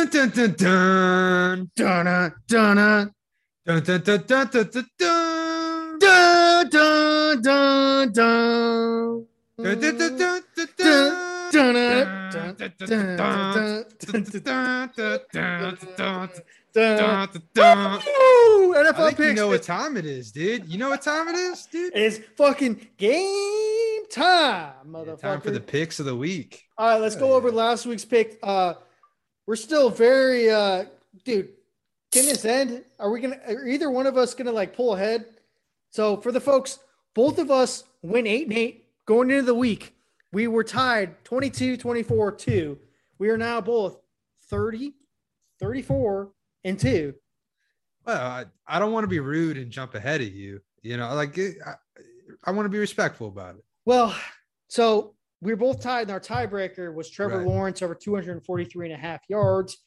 [0.00, 1.70] Dun dun dun dun.
[1.76, 3.12] Dun dun
[3.66, 4.80] Dun dun dun dun dun dun dun.
[4.80, 4.96] dun
[6.88, 8.12] dun
[17.52, 18.00] dun
[18.72, 20.66] NFL think you know what time it is, dude.
[20.66, 21.92] You know what time it is, dude?
[21.94, 25.20] It's fucking game time, Yeah, motherfucker.
[25.20, 26.64] time for the picks of the week.
[26.78, 27.34] All right, let's Oh, go yeah.
[27.34, 28.38] over last week's pick.
[28.42, 28.74] Uh,
[29.50, 30.84] we're still very, uh,
[31.24, 31.48] dude.
[32.12, 32.84] Can this end?
[33.00, 33.40] Are we gonna?
[33.48, 35.24] Are either one of us gonna like pull ahead?
[35.90, 36.78] So for the folks,
[37.14, 39.92] both of us win eight and eight going into the week.
[40.32, 42.78] We were tied 22, 24, 2.
[43.18, 43.98] We are now both
[44.50, 44.92] 30,
[45.58, 46.30] 34,
[46.62, 47.14] and 2.
[48.06, 50.60] Well, I, I don't want to be rude and jump ahead of you.
[50.82, 51.74] You know, like I,
[52.44, 53.64] I want to be respectful about it.
[53.84, 54.16] Well,
[54.68, 57.46] so we were both tied, and our tiebreaker was Trevor Right.
[57.46, 59.78] Lawrence over 243 and a half yards.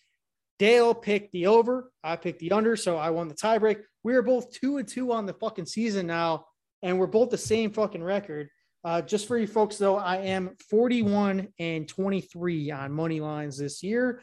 [0.60, 1.92] Dale picked the over.
[2.04, 3.82] I picked the under, so I won the tiebreak.
[4.04, 6.46] We are both two and two on the fucking season now,
[6.82, 8.50] and we're both the same fucking record.
[8.86, 13.82] Uh, just for you folks, though, I am 41 and 23 on money lines this
[13.82, 14.22] year.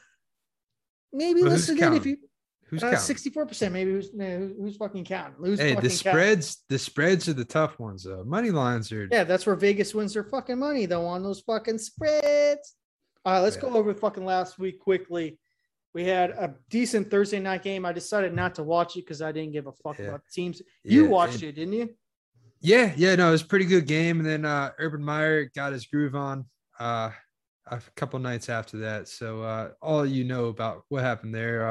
[1.13, 2.19] Maybe Well, listen in if you
[2.71, 3.17] Who's uh, counting?
[3.17, 3.73] 64%.
[3.73, 5.35] Maybe who's, no, who's, fucking counting?
[5.39, 6.13] Who's Hey, fucking the counting?
[6.13, 8.23] spreads, the spreads are the tough ones though.
[8.25, 11.79] Money lines are Yeah, that's where Vegas wins their fucking money though on those fucking
[11.79, 12.77] spreads.
[13.25, 13.63] All right, let's Yeah.
[13.63, 15.39] go over fucking last week quickly.
[15.93, 17.85] We had a decent Thursday night game.
[17.85, 20.07] I decided not to watch it because I didn't give a fuck Yeah.
[20.07, 20.63] about teams.
[20.85, 21.95] You Yeah, watched it, didn't you?
[22.61, 24.21] Yeah, yeah, no, it was a pretty good game.
[24.21, 26.45] And then uh Urban Meyer got his groove on
[26.79, 27.11] uh
[27.67, 29.09] a couple nights after that.
[29.09, 31.67] So uh all you know about what happened there.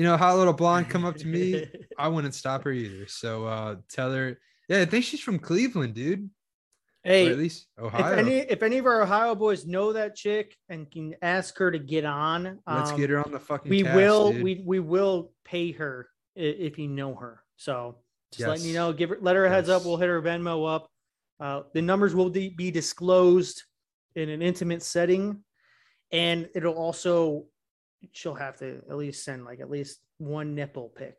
[0.00, 1.68] You know, hot little blonde come up to me.
[1.98, 3.06] I wouldn't stop her either.
[3.06, 6.30] So uh tell her, yeah, I think she's from Cleveland, dude.
[7.04, 8.14] Or hey, at least if Ohio.
[8.16, 11.78] any if any of our Ohio boys know that chick and can ask her to
[11.78, 14.42] get on, Let's um, get her on the fucking we cast, will dude.
[14.42, 17.42] we we will pay her if you know her.
[17.56, 17.98] So
[18.32, 19.84] just letting you know, give her let her a heads up.
[19.84, 20.90] We'll hit her Venmo up.
[21.38, 23.64] Uh, the numbers will de- be disclosed
[24.14, 25.44] in an intimate setting,
[26.10, 27.44] and it'll also
[28.12, 31.16] she'll have to at least send like at least one nipple pic.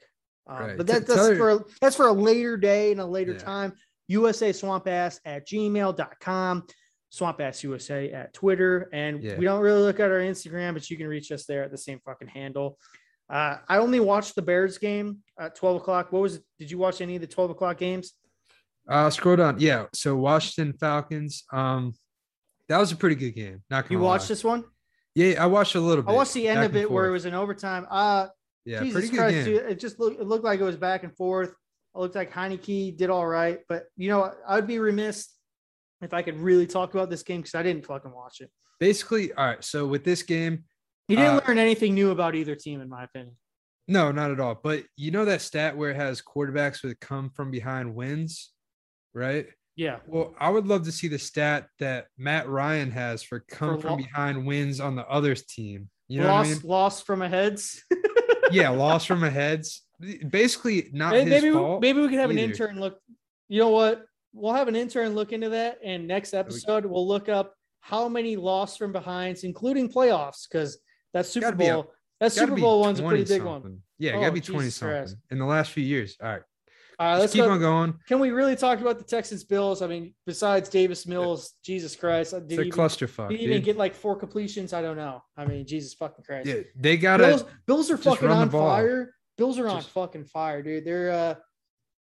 [0.48, 0.78] Um, Right.
[0.78, 3.40] But that, that's for that's for a later day and a later Yeah.
[3.40, 3.74] time.
[4.08, 6.68] USA swampass at gmail.com,
[7.14, 8.90] swampass USA at Twitter.
[8.92, 9.38] And Yeah.
[9.38, 11.78] we don't really look at our Instagram, but you can reach us there at the
[11.78, 12.78] same fucking handle.
[13.30, 16.12] Uh, I only watched the Bears game at 12 o'clock.
[16.12, 16.44] What was it?
[16.60, 18.14] Did you watch any of the 12 o'clock games?
[18.90, 19.60] Uh, scroll down.
[19.60, 19.86] Yeah.
[19.94, 21.46] So Washington Falcons.
[21.54, 21.94] Um,
[22.68, 23.64] that was a pretty good game.
[23.70, 24.28] Not gonna You watched lie.
[24.30, 24.66] this one?
[25.16, 26.12] Yeah, I watched a little bit.
[26.12, 27.86] I watched the end of it where it was in overtime.
[27.90, 28.28] Uh,
[28.66, 29.46] yeah, Jesus pretty good Christ, game.
[29.46, 31.50] dude, it just looked it looked like it was back and forth.
[31.50, 35.28] It looked like Heinicke did all right, but you know, I'd be remiss
[36.02, 38.50] if I could really talk about this game because I didn't fucking watch it.
[38.80, 39.64] Basically, all right.
[39.64, 40.64] So with this game,
[41.08, 43.36] he didn't Uh, learn anything new about either team, in my opinion.
[43.88, 44.60] no, not at all.
[44.64, 48.52] But you know that stat where it has quarterbacks with come from behind wins,
[49.14, 49.48] right?
[49.78, 53.76] Yeah, Well, I would love to see the stat that Matt Ryan has for come
[53.76, 55.90] For from lo- behind wins on the other's team.
[56.08, 56.70] You know lost what I mean?
[56.70, 57.84] lost from a heads.
[58.52, 59.82] Yeah, lost from a heads.
[60.30, 61.82] Basically, not maybe his maybe we, fault.
[61.82, 63.00] maybe we could have an intern look.
[63.48, 64.04] You know what?
[64.34, 68.36] We'll have an intern look into that, and next episode we'll look up how many
[68.36, 70.80] lost from behinds, including playoffs, because
[71.14, 73.62] that Super Gotta a- Bowl that Super Bowl one's a pretty 20 big one.
[73.62, 73.82] something.
[74.00, 75.10] Yeah, Oh, gotta be 20 Jesus Christ.
[75.12, 76.18] something in the last few years.
[76.22, 76.42] All right.
[77.02, 77.50] All right, Let's keep go.
[77.50, 77.96] on going.
[78.08, 79.82] Can we really talk about the Texans Bills?
[79.82, 83.30] I mean, besides Davis Mills, Jesus Christ, did It's a even, clusterfuck.
[83.30, 84.72] did he even get like four completions?
[84.72, 85.24] I don't know.
[85.36, 86.48] I mean, Jesus fucking Christ.
[86.48, 89.16] Yeah, they gotta Bills, Bills are fucking on fire.
[89.36, 90.86] Bills are on fucking fire, dude.
[90.86, 91.36] They're uh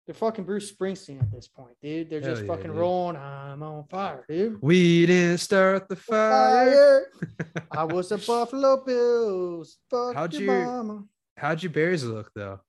[0.06, 2.12] they're fucking Bruce Springsteen at this point, dude.
[2.12, 2.76] They're just yeah, fucking dude.
[2.76, 3.16] rolling.
[3.16, 4.62] I'm on fire, dude.
[4.62, 7.08] We didn't start the fire.
[7.18, 7.58] Fire.
[7.72, 9.78] I was a Buffalo Bills.
[9.90, 11.04] Fuck How'd your you- mama.
[11.38, 12.60] How'd your Bears look though?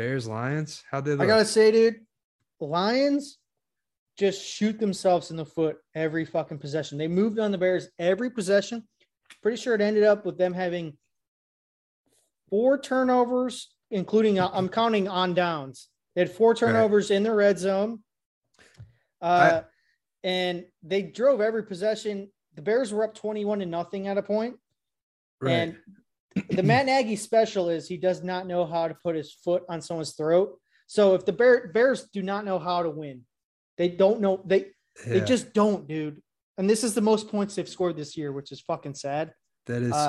[0.00, 0.82] Bears Lions?
[0.90, 1.24] How did they?
[1.24, 1.96] I gotta say, dude,
[2.58, 3.36] Lions
[4.18, 6.96] just shoot themselves in the foot every fucking possession.
[6.96, 8.88] They moved on the Bears every possession.
[9.42, 10.96] Pretty sure it ended up with them having
[12.48, 15.88] four turnovers, including uh, I'm counting on downs.
[16.14, 17.98] They had four turnovers in the red zone.
[19.20, 19.60] Uh,
[20.24, 22.30] and they drove every possession.
[22.54, 24.56] The Bears were up 21 to nothing at a point.
[25.42, 25.52] right.
[25.52, 25.76] And
[26.50, 29.80] the Matt Nagy special is he does not know how to put his foot on
[29.80, 30.58] someone's throat.
[30.86, 33.22] So if the Bear, Bears do not know how to win,
[33.78, 34.66] they don't know they
[35.06, 36.20] they just don't, dude.
[36.58, 39.32] And this is the most points they've scored this year, which is fucking sad.
[39.66, 40.06] that is uh,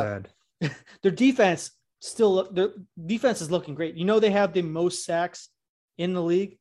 [0.62, 0.76] sad.
[1.04, 1.72] Their defense
[2.02, 2.70] still look their
[3.06, 3.96] defense is looking great.
[3.96, 5.50] You know they have the most sacks
[5.98, 6.58] in the league.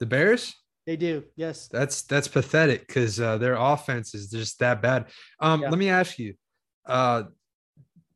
[0.00, 0.54] The Bears?
[0.86, 1.68] They do, yes.
[1.68, 5.06] That's that's pathetic because uh, their offense is just that bad.
[5.40, 5.70] Um, Yeah.
[5.70, 6.34] let me ask you,
[6.86, 7.24] uh,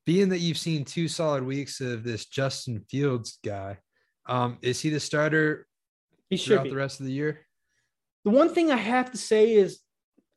[0.06, 3.78] being that you've seen two solid weeks of this Justin Fields guy,
[4.26, 5.66] um, is he the starter
[6.30, 6.70] He should throughout be.
[6.70, 7.46] the rest of the year?
[8.24, 9.80] The one thing I have to say is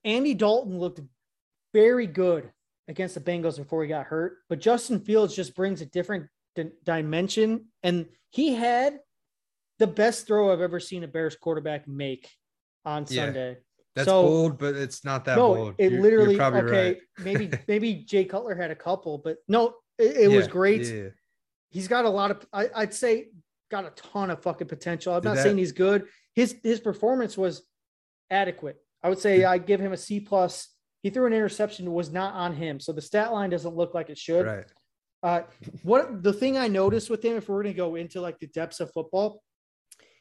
[0.03, 1.01] Andy Dalton looked
[1.73, 2.51] very good
[2.87, 6.71] against the Bengals before he got hurt, but Justin Fields just brings a different di-
[6.83, 7.65] dimension.
[7.83, 8.99] And he had
[9.79, 12.29] the best throw I've ever seen a Bears quarterback make
[12.85, 13.55] on Yeah.
[13.97, 15.75] That's So- bold, but it's not that no, bold.
[15.77, 16.87] it You're- literally you're okay.
[16.89, 16.97] right.
[17.25, 20.85] maybe maybe Jay Cutler had a couple, but no, it, it was great.
[20.85, 21.09] Yeah.
[21.71, 23.29] He's got a lot of I, I'd say
[23.71, 25.13] got a ton of fucking potential.
[25.13, 26.05] I'm Did not that- saying he's good.
[26.35, 27.63] His his performance was
[28.29, 28.77] adequate.
[29.03, 30.69] I would say Did- I give him a C plus.
[31.03, 34.09] He threw an interception was not on him, so the stat line doesn't look like
[34.09, 34.45] it should.
[34.45, 34.65] Right.
[35.23, 35.41] Uh,
[35.83, 38.47] what the thing I noticed with him, if we're going to go into like the
[38.47, 39.41] depths of football,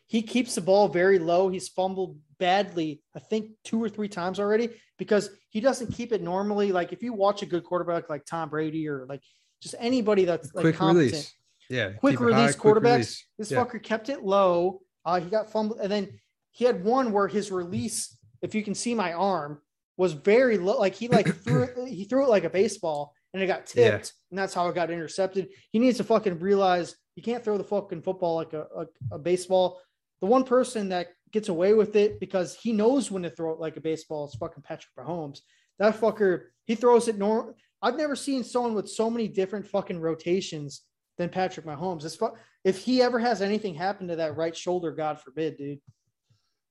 [0.07, 1.49] he keeps the ball very low.
[1.49, 6.23] He's fumbled badly, I think two or three times already, because he doesn't keep it
[6.23, 6.73] normally.
[6.73, 9.23] Like if you watch a good quarterback like Tom Brady or like
[9.63, 11.35] just anybody that's like Quick competent, release.
[11.69, 11.91] Yeah.
[11.95, 12.93] quick it high, release quick quarterbacks.
[12.93, 13.27] release.
[13.39, 13.65] This Yeah.
[13.65, 14.81] fucker kept it low.
[15.05, 16.21] Uh, he got fumbled, and then
[16.53, 19.61] he had one where his release, if you can see my arm,
[19.97, 20.79] was very low.
[20.79, 23.91] Like he like threw it, he threw it like a baseball, and it got Yeah.
[23.93, 25.49] tipped, and that's how it got intercepted.
[25.73, 29.19] He needs to fucking realize you can't throw the fucking football like a, a, a
[29.19, 29.81] baseball.
[30.21, 33.61] The one person that gets away with it because he knows when to throw it
[33.61, 35.41] like a baseball is fucking Patrick Mahomes.
[35.79, 37.55] That fucker, he throws it normal.
[37.83, 40.83] I've never seen someone with so many different fucking rotations
[41.19, 42.03] than Patrick Mahomes.
[42.03, 42.35] This fu-
[42.65, 45.81] if he ever has anything happen to that right shoulder, God forbid, dude.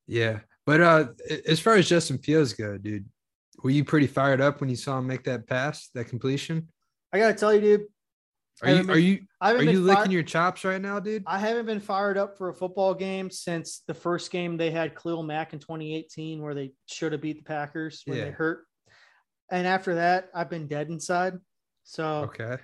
[0.08, 0.40] Yeah.
[0.66, 1.08] But uh
[1.48, 3.06] as far as Justin Fields go, dude,
[3.64, 6.68] were you pretty fired up when you saw him make that pass, that completion?
[7.14, 7.86] I gotta tell you, dude.
[8.62, 11.24] Are you haven't are you are you been licking your chops right now, dude?
[11.28, 14.96] I haven't been fired up for a football game since the first game they had
[14.96, 18.26] Khalil Mack in 2018, where they should have beat the Packers when Yeah.
[18.26, 18.66] they hurt.
[19.52, 21.34] And after that, I've been dead inside.
[21.84, 22.58] So Okay.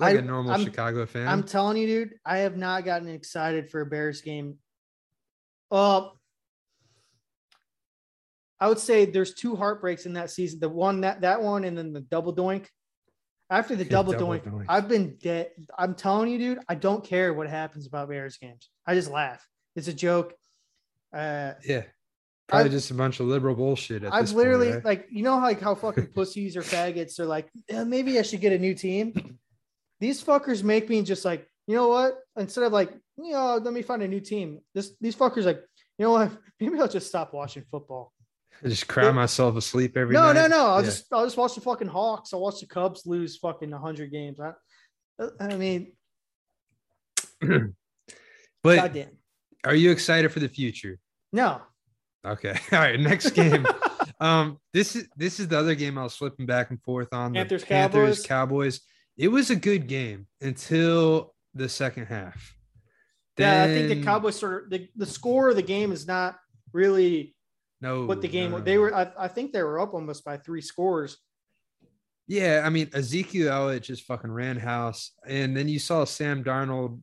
[0.00, 1.28] Like I- a normal I'm- Chicago fan.
[1.28, 4.58] I'm telling you, dude, I have not gotten excited for a Bears game.
[5.70, 6.10] Uh,
[8.58, 10.58] I would say there's two heartbreaks in that season.
[10.58, 12.66] The one that that one, and then the double doink.
[13.50, 14.64] After the double, Double doink, doink.
[14.68, 15.50] I've been dead.
[15.78, 18.70] I'm telling you, dude, I don't care what happens about Bears games.
[18.86, 19.46] I just laugh.
[19.76, 20.32] It's a joke.
[21.12, 21.82] Uh, yeah.
[22.48, 24.04] Probably I've- just a bunch of liberal bullshit.
[24.04, 24.84] At I've literally point, right?
[24.84, 28.40] like you know like how fucking pussies or faggots are like "Yeah, maybe I should
[28.40, 29.38] get a new team.
[30.00, 33.72] These fuckers make me just like you know what instead of like you know let
[33.72, 34.60] me find a new team.
[34.74, 35.62] This these fuckers like
[35.98, 38.12] you know what maybe I'll just stop watching football.
[38.64, 39.12] I just cry Yeah.
[39.12, 40.34] myself asleep every no night.
[40.34, 40.66] no no no.
[40.68, 40.86] I'll Yeah.
[40.86, 42.32] just I'll just watch the fucking Hawks.
[42.32, 44.38] I'll watch the Cubs lose fucking hundred games.
[44.40, 44.52] I,
[45.40, 45.92] I mean
[48.62, 49.10] But goddamn
[49.64, 50.98] are you excited for the future?
[51.32, 51.60] no.
[52.26, 52.58] Okay.
[52.72, 52.98] All right.
[52.98, 53.66] Next game.
[54.20, 57.32] um, this is this is the other game I was flipping back and forth on.
[57.32, 58.26] the Panthers, Panthers, Cowboys.
[58.26, 58.80] Cowboys.
[59.18, 62.56] It was a good game until the second half.
[63.38, 66.36] yeah, I think the Cowboys sort of the, the score of the game is not
[66.72, 67.36] really
[67.84, 70.24] No, what the game no, no, they were I, I think they were up almost
[70.24, 71.18] by three scores.
[72.26, 77.00] Yeah, I mean Ezekiel Elliott just fucking ran house, and then you saw Sam Darnold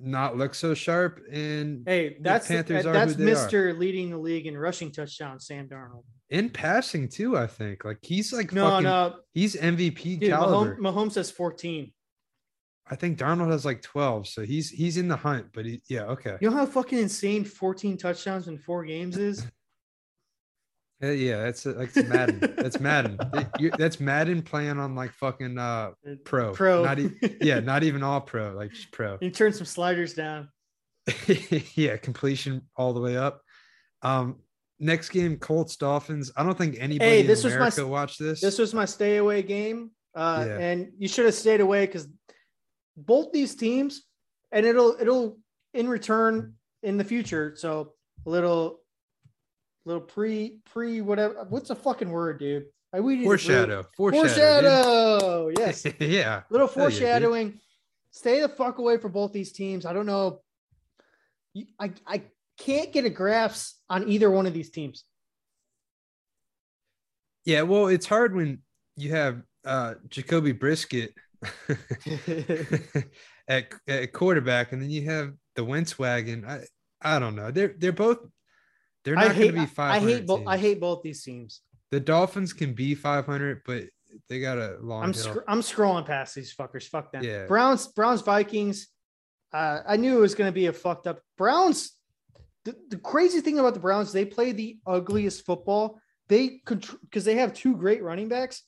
[0.00, 3.34] not look so sharp, and Hey, that's uh, Panthers that- are that's who they are.
[3.34, 6.02] Mister leading the league in rushing touchdowns, Sam Darnold.
[6.30, 7.36] in passing too.
[7.36, 10.76] I think like he's like No, fucking, no, he's MVP dude, caliber.
[10.76, 11.92] Mahomes, Mahomes has 14.
[12.88, 15.46] I think Darnold has like twelve, so he's he's in the hunt.
[15.52, 19.46] But he, yeah, okay, You know how fucking insane 14 touchdowns in four games is?
[21.02, 22.54] Uh, yeah, that's like it's Madden.
[22.56, 23.18] that's Madden.
[23.58, 25.90] You- that's Madden playing on like fucking uh
[26.24, 26.84] pro, Pro.
[26.84, 27.10] Not e-
[27.42, 29.18] yeah, not even all pro, like just pro.
[29.20, 30.48] you turn some sliders down.
[31.74, 33.42] yeah, completion all the way up.
[34.02, 34.36] Um,
[34.80, 36.32] next game, Colts Dolphins.
[36.36, 38.40] I don't think anybody Hey, in this was my- America watched this.
[38.40, 39.90] This was my stay away game.
[40.14, 40.58] Uh, Yeah.
[40.58, 42.08] and you should have stayed away because
[42.96, 44.04] both these teams,
[44.50, 45.38] and it'll it'll
[45.74, 47.52] in return in the future.
[47.56, 47.92] So
[48.24, 48.80] a little
[49.86, 52.66] little pre pre whatever what's a fucking word, dude?
[52.92, 53.86] I we need to- foreshadow.
[53.96, 54.28] Foreshadow.
[54.28, 55.50] Foreshadow.
[55.58, 55.86] Yes.
[56.00, 56.42] yeah.
[56.50, 57.60] little Hell yeah, foreshadowing.
[58.10, 59.86] Stay the fuck away from both these teams.
[59.86, 60.40] I don't know.
[61.78, 62.22] I I
[62.58, 65.04] can't get a grasp on either one of these teams.
[67.44, 68.60] Yeah, well, it's hard when
[68.96, 71.14] you have uh Jacoby Brisket
[73.48, 76.44] at, at quarterback, and then you have the Wentz wagon.
[76.44, 76.64] I
[77.00, 77.50] I don't know.
[77.50, 78.18] They're they're both
[79.06, 80.02] they're not going to be five.
[80.02, 80.42] I hate both.
[80.46, 81.62] I hate both these teams.
[81.92, 83.84] the Dolphins can be five hundred, but
[84.28, 85.04] they got a long.
[85.04, 86.88] I'm scr- I'm scrolling past these fuckers.
[86.88, 87.22] Fuck them.
[87.22, 87.46] Yeah.
[87.46, 88.88] Browns Browns Vikings.
[89.52, 91.92] Uh, I knew it was going to be a fucked up Browns.
[92.64, 96.00] The, the crazy thing about the Browns, they play the ugliest football.
[96.28, 98.64] They control because they have two great running backs.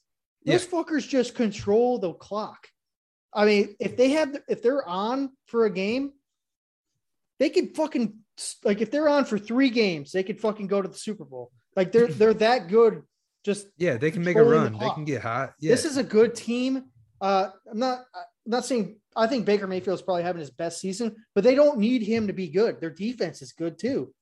[0.47, 2.69] Those fuckers just control the clock.
[3.35, 6.13] I mean, if they have, if they're on for a game,
[7.39, 8.15] they could fucking
[8.65, 11.51] like if they're on for three games, they could fucking go to the Super Bowl.
[11.77, 13.03] Like they're they're that good.
[13.45, 14.73] Just yeah, they can make a run.
[14.73, 15.55] The they can get hot.
[15.61, 15.71] Yeah.
[15.71, 16.85] This is a good team.
[17.21, 21.17] Uh, I'm not I'm not saying I think Baker Mayfield's probably having his best season,
[21.35, 22.81] but they don't need him to be good.
[22.81, 24.13] Their defense is good too.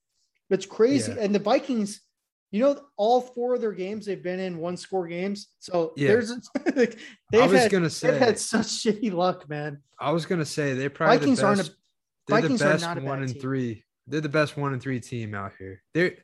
[0.50, 1.12] It's crazy.
[1.12, 1.23] Yeah.
[1.23, 2.00] And the Vikings,
[2.50, 5.49] you know, all four of their games they've been in one score games.
[5.58, 6.08] So yeah.
[6.08, 6.28] there's
[6.75, 6.96] they've
[7.35, 9.82] I was had, gonna say they've had such shitty luck, man.
[9.99, 11.73] I was gonna say they probably Vikings the best, aren't a,
[12.28, 13.40] Vikings the best are not one and team.
[13.40, 13.85] three.
[14.06, 15.82] They're the best one and three team out here.
[15.94, 16.16] They're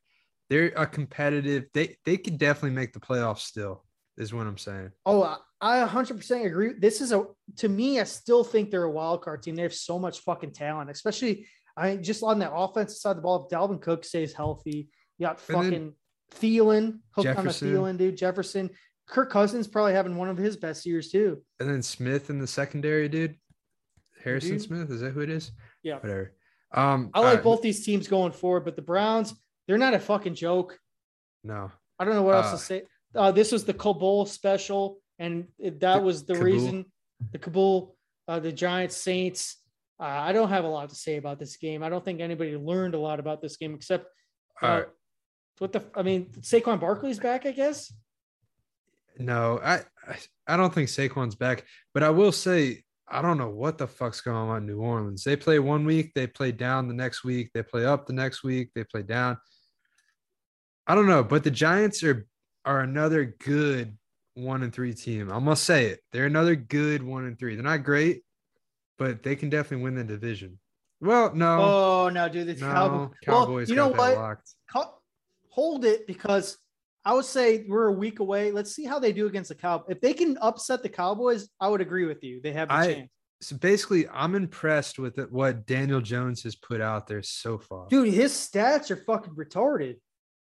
[0.51, 1.65] they're a competitive.
[1.75, 3.85] They they could definitely make the playoffs still.
[4.19, 4.91] Is what I'm saying.
[5.07, 6.75] Oh, I 100% agree.
[6.79, 7.25] This is a
[7.57, 7.99] to me.
[7.99, 9.57] I still think they're a wild card team.
[9.57, 11.47] They have so much fucking talent, especially
[11.77, 13.47] I just on that offensive side of the ball.
[13.47, 15.95] If Dalvin Cook stays healthy, you got fucking
[16.35, 17.69] Thielen hooked Jefferson.
[17.69, 18.17] on a Thielen dude.
[18.17, 18.71] Jefferson,
[19.07, 21.43] Kirk Cousins probably having one of his best years too.
[21.61, 23.37] And then Smith in the secondary, dude.
[24.23, 24.63] Harrison dude.
[24.63, 25.53] Smith, is that who it is?
[25.83, 25.97] Yeah.
[25.97, 26.35] Whatever.
[26.75, 29.35] Um, I like both these teams going forward, but the Browns,
[29.67, 30.79] they're not a fucking joke.
[31.45, 31.71] No.
[31.99, 32.83] I don't know what uh, else to say.
[33.15, 36.47] Uh, this was the Kabul special, and that was the Kabul.
[36.47, 36.85] reason
[37.31, 37.95] the Kabul,
[38.27, 39.59] uh, the Giants, Saints.
[40.01, 41.83] Uh, I don't have a lot to say about this game.
[41.83, 44.07] I don't think anybody learned a lot about this game except
[44.61, 44.83] uh,
[45.59, 45.83] what the.
[45.95, 47.93] I mean, Saquon Barkley's back, I guess.
[49.19, 49.81] No, I
[50.47, 51.65] I don't think Saquon's back,
[51.95, 52.83] but I will say
[53.13, 55.23] I don't know what the fuck's going on in New Orleans.
[55.23, 58.43] They play one week, they play down the next week, they play up the next
[58.43, 59.37] week, they play down.
[60.87, 62.27] I don't know, but the Giants are
[62.65, 63.97] are another good
[64.35, 65.31] one and three team.
[65.31, 66.01] I must say it.
[66.13, 67.55] They're another good one and three.
[67.55, 68.23] They're not great,
[68.99, 70.59] but they can definitely win the division.
[71.01, 71.61] Well, no.
[71.61, 72.47] Oh no, dude.
[72.47, 73.11] The no, Cowboys.
[73.25, 74.39] Cowboys well, you know what?
[75.51, 76.57] Hold it because
[77.05, 78.53] I would say we're a week away.
[78.53, 79.87] Let's see how they do against the Cowboys.
[79.91, 82.41] If they can upset the Cowboys, I would agree with you.
[82.41, 83.11] They have a I, chance.
[83.41, 87.89] So basically, I'm impressed with it, what Daniel Jones has put out there so far.
[87.89, 89.97] Dude, his stats are fucking retarded.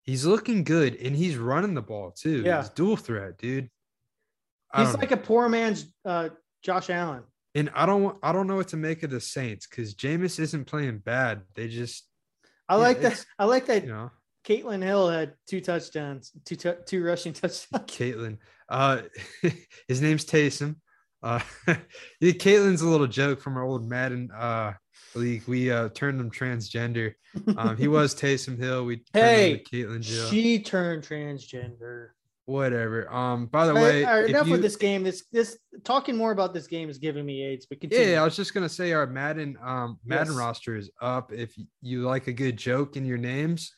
[0.03, 2.43] He's looking good and he's running the ball too.
[2.43, 2.63] Yeah.
[2.63, 3.69] He's dual threat, dude.
[4.77, 5.15] He's like know.
[5.15, 6.31] a poor man's uh,
[6.63, 7.23] Josh Allen.
[7.55, 10.67] And I don't I don't know what to make of the Saints because Jameis isn't
[10.67, 11.43] playing bad.
[11.55, 12.07] They just
[12.69, 13.25] I yeah, like that.
[13.39, 13.85] I like that.
[13.85, 14.11] You know,
[14.49, 17.85] Caitlin Hill had two touchdowns, two t- two rushing touchdowns.
[17.87, 18.39] Caitlin,
[18.69, 19.03] uh,
[19.89, 20.77] his name's Taysom.
[21.23, 21.41] Uh,
[22.23, 24.73] Caitlin's a little joke from our old Madden uh
[25.15, 25.43] league.
[25.47, 27.15] We uh turned him transgender.
[27.57, 28.85] Um, he was Taysom Hill.
[28.87, 30.29] We hey, Caitlin Jill.
[30.29, 32.11] She turned transgender.
[32.47, 33.13] Whatever.
[33.13, 35.03] Um, by the way, all right, enough you, with this game.
[35.03, 37.67] This this talking more about this game is giving me AIDS.
[37.67, 38.13] But continue.
[38.13, 40.37] yeah, I was just gonna say our Madden um Madden yes.
[40.39, 41.31] roster is up.
[41.35, 41.53] If
[41.83, 43.75] you like a good joke in your names,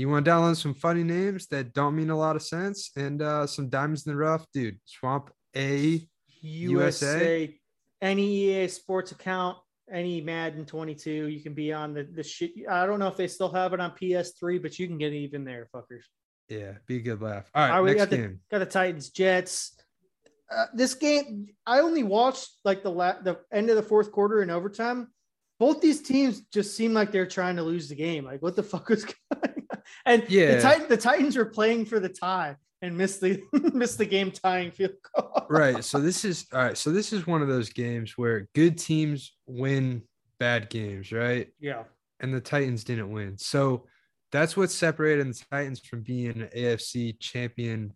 [0.00, 3.22] you want to download some funny names that don't mean a lot of sense and
[3.22, 4.78] uh some diamonds in the rough, dude.
[4.84, 6.06] Swamp A
[6.40, 7.06] USA.
[7.06, 7.58] USA.
[8.02, 9.56] Any EA Sports account
[9.90, 11.28] any Madden 22.
[11.28, 12.52] You can be on the the shit.
[12.68, 15.44] I don't know if they still have it on PS3, but you can get even
[15.44, 16.04] there, fuckers.
[16.48, 17.50] Yeah, be a good laugh.
[17.54, 18.40] All right, All right next got game.
[18.50, 19.76] The, got the Titans Jets.
[20.50, 24.42] Uh, this game, I only watched like the la- the end of the fourth quarter
[24.42, 25.08] and overtime.
[25.58, 28.24] Both these teams just seem like they're trying to lose the game.
[28.24, 29.65] Like, what the fuck is going on?
[30.04, 33.42] And yeah, the, Tit- the Titans were playing for the tie and missed the
[33.74, 35.46] missed the game tying field goal.
[35.48, 35.82] right.
[35.84, 36.78] So this is all right.
[36.78, 40.02] So this is one of those games where good teams win
[40.38, 41.48] bad games, right?
[41.60, 41.84] Yeah.
[42.20, 43.36] And the Titans didn't win.
[43.38, 43.86] So
[44.32, 47.92] that's what separated the Titans from being an AFC champion.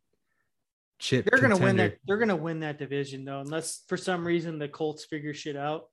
[0.99, 1.97] Chip they're gonna win that.
[2.07, 5.87] They're gonna win that division though, unless for some reason the Colts figure shit out.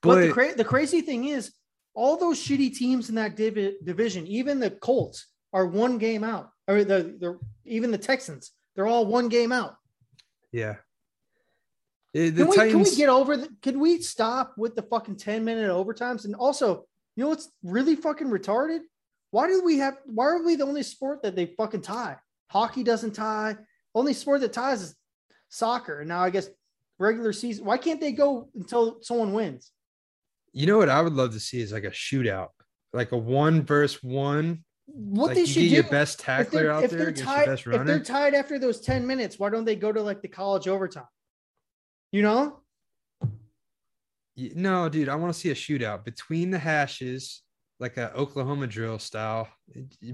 [0.00, 1.52] But, but the, cra- the crazy thing is,
[1.94, 6.50] all those shitty teams in that div- division, even the Colts, are one game out.
[6.68, 9.76] Or the, the even the Texans, they're all one game out.
[10.52, 10.76] Yeah.
[12.14, 12.72] Uh, the can, we, Titans...
[12.72, 16.26] can we get over the, can we stop with the fucking 10 minute overtimes?
[16.26, 16.84] And also,
[17.14, 18.80] you know what's really fucking retarded?
[19.30, 22.16] Why do we have why are we the only sport that they fucking tie?
[22.50, 23.56] Hockey doesn't tie.
[23.94, 24.94] Only sport that ties is
[25.48, 26.00] soccer.
[26.00, 26.50] And now I guess
[26.98, 27.64] regular season.
[27.64, 29.72] Why can't they go until someone wins?
[30.52, 32.48] You know what I would love to see is like a shootout,
[32.92, 37.12] like a one versus one what like they should do your best tackler out there
[37.12, 40.28] tied, if they're tied after those 10 minutes why don't they go to like the
[40.28, 41.04] college overtime?
[42.12, 42.60] You know?
[44.36, 47.42] No dude i want to see a shootout between the hashes
[47.78, 49.48] like a oklahoma drill style.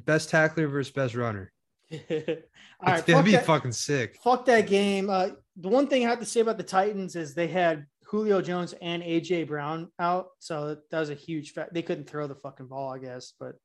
[0.04, 1.52] Best tackler versus best runner.
[1.92, 1.98] All
[2.80, 4.18] right that'd be that, fucking sick.
[4.24, 5.10] fuck that game.
[5.10, 8.40] Uh, the one thing i have to say about the titans is they had julio
[8.40, 12.34] jones and aj brown out so that was a huge fact they couldn't throw the
[12.34, 13.56] fucking ball i guess but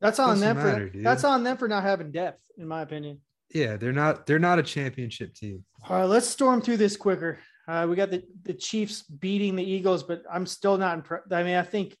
[0.00, 1.04] that's on them matter, for dude.
[1.04, 3.20] that's on them for not having depth, in my opinion.
[3.54, 5.64] Yeah, they're not they're not a championship team.
[5.88, 7.38] All right, let's storm through this quicker.
[7.68, 11.32] Uh, we got the, the Chiefs beating the Eagles, but I'm still not impressed.
[11.32, 11.96] I mean, I think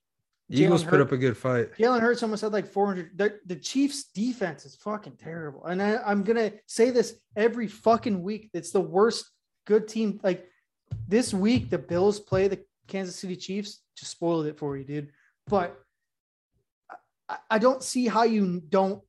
[0.50, 1.76] Eagles Jalen put up a good fight.
[1.76, 3.16] Jalen Hurts almost had like 400.
[3.16, 5.64] The, the Chiefs defense is fucking terrible.
[5.66, 8.50] And I, I'm going to say this every fucking week.
[8.52, 9.30] It's the worst
[9.64, 10.18] good team.
[10.24, 10.44] Like
[11.06, 13.80] this week, the Bills play the Kansas City Chiefs.
[13.96, 15.10] Just spoiled it for you, dude.
[15.46, 15.78] But
[17.50, 19.02] I, don't see how you don't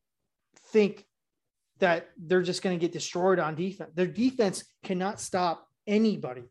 [0.67, 1.05] think
[1.79, 3.91] that they're just going to get destroyed on defense.
[3.95, 6.43] Their defense cannot stop anybody.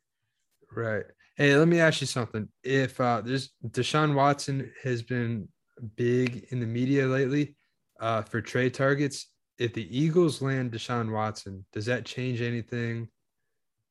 [0.74, 1.04] Right.
[1.36, 2.48] Hey, let me ask you something.
[2.62, 5.48] If uh there's Deshaun Watson has been
[5.96, 7.56] big in the media lately
[7.98, 9.26] uh for trade targets.
[9.58, 13.08] If the Eagles land Deshaun Watson, does that change anything?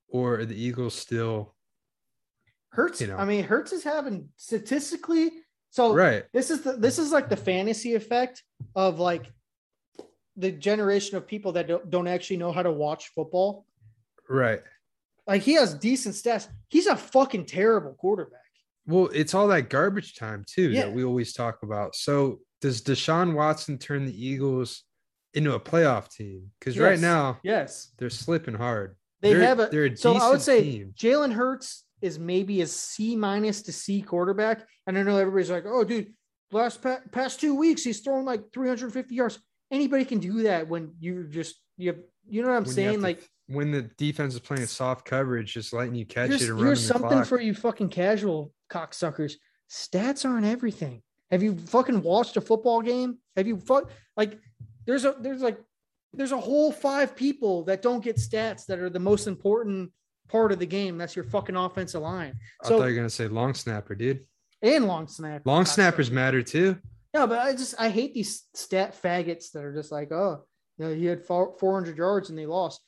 [0.10, 1.56] Or are the Eagles still
[2.72, 3.18] Hurts, You know.
[3.18, 5.32] I mean, Hurts is having statistically.
[5.72, 6.24] So right?
[6.34, 8.44] this is the this is like the fantasy effect
[8.76, 9.32] of like
[10.36, 13.66] the generation of people that don't, don't actually know how to watch football.
[14.30, 14.62] Right.
[15.28, 16.48] Like he has decent stats.
[16.70, 18.40] He's a fucking terrible quarterback.
[18.88, 20.86] Well, it's all that garbage time too Yeah.
[20.86, 21.96] that we always talk about.
[21.96, 24.84] So does Deshaun Watson turn the Eagles
[25.36, 26.50] into a playoff team?
[26.60, 28.96] Because right now Yes, they're slipping hard.
[29.22, 29.68] they They're- have a.
[29.68, 30.94] they're a so I would say team.
[30.98, 34.66] Jalen Hurts is maybe a C minus to C quarterback.
[34.88, 36.14] And I know everybody's like, "Oh, dude,
[36.52, 39.40] last pa- past two weeks he's thrown like 350 yards."
[39.72, 42.96] Anybody can do that when you just you have, you know what I'm When saying?
[42.96, 46.60] to Like when the defense is playing soft coverage, just letting you catch it and
[46.60, 49.34] here's something for you fucking casual cocksuckers.
[49.70, 51.02] Stats aren't everything.
[51.32, 53.20] Have you fucking watched a football game?
[53.36, 54.40] Have you fuck like
[54.86, 55.60] there's a there's like
[56.14, 59.92] there's a whole five people that don't get stats that are the most important
[60.30, 60.98] part of the game.
[60.98, 62.40] That's your fucking offensive line.
[62.64, 64.26] I So thought you were gonna say long snapper, dude.
[64.62, 65.42] and long snap.
[65.46, 66.78] Long snappers matter too.
[67.14, 70.46] No, but I just I hate these stat faggots that are just like, oh,
[70.78, 72.82] you know, he had 400 yards and they lost.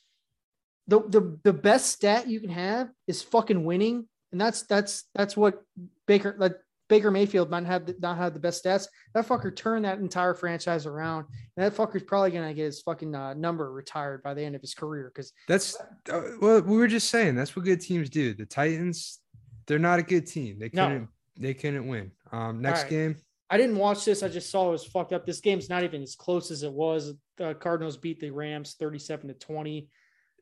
[0.88, 5.36] The, the the best stat you can have is fucking winning, and that's that's that's
[5.36, 5.62] what
[6.06, 6.56] Baker like
[6.92, 8.86] Baker Mayfield might have the, not have the best stats.
[9.14, 11.24] That fucker turned that entire franchise around,
[11.56, 14.60] and that fucker's probably gonna get his fucking uh, number retired by the end of
[14.60, 15.80] his career because That's
[16.12, 18.34] uh, well, we were just saying that's what good teams do.
[18.34, 19.20] The Titans,
[19.66, 20.58] they're not a good team.
[20.58, 21.08] They couldn't
[21.40, 22.10] they couldn't win.
[22.30, 22.90] Um next right.
[22.90, 23.16] game,
[23.48, 24.22] I didn't watch this.
[24.22, 25.24] I just saw it was fucked up.
[25.24, 27.14] This game's not even as close as it was.
[27.38, 29.88] The Cardinals beat the Rams 37 to 20.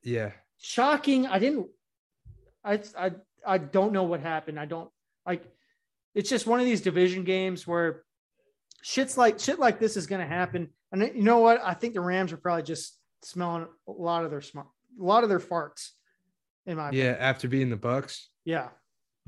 [0.03, 0.33] yeah.
[0.59, 1.29] shocking.
[1.29, 1.69] I didn't.
[2.65, 3.13] I I
[3.47, 4.59] I don't know what happened.
[4.59, 4.91] I don't
[5.25, 5.45] like.
[6.15, 8.03] It's just one of these division games where
[8.83, 10.69] shit's like shit like this is going to happen.
[10.93, 11.61] And you know what?
[11.65, 14.67] I think the Rams are probably just smelling a lot of their smart,
[15.01, 15.91] a lot of their farts.
[16.67, 17.17] In my Yeah, opinion.
[17.21, 18.29] after beating the Bucks.
[18.45, 18.69] yeah.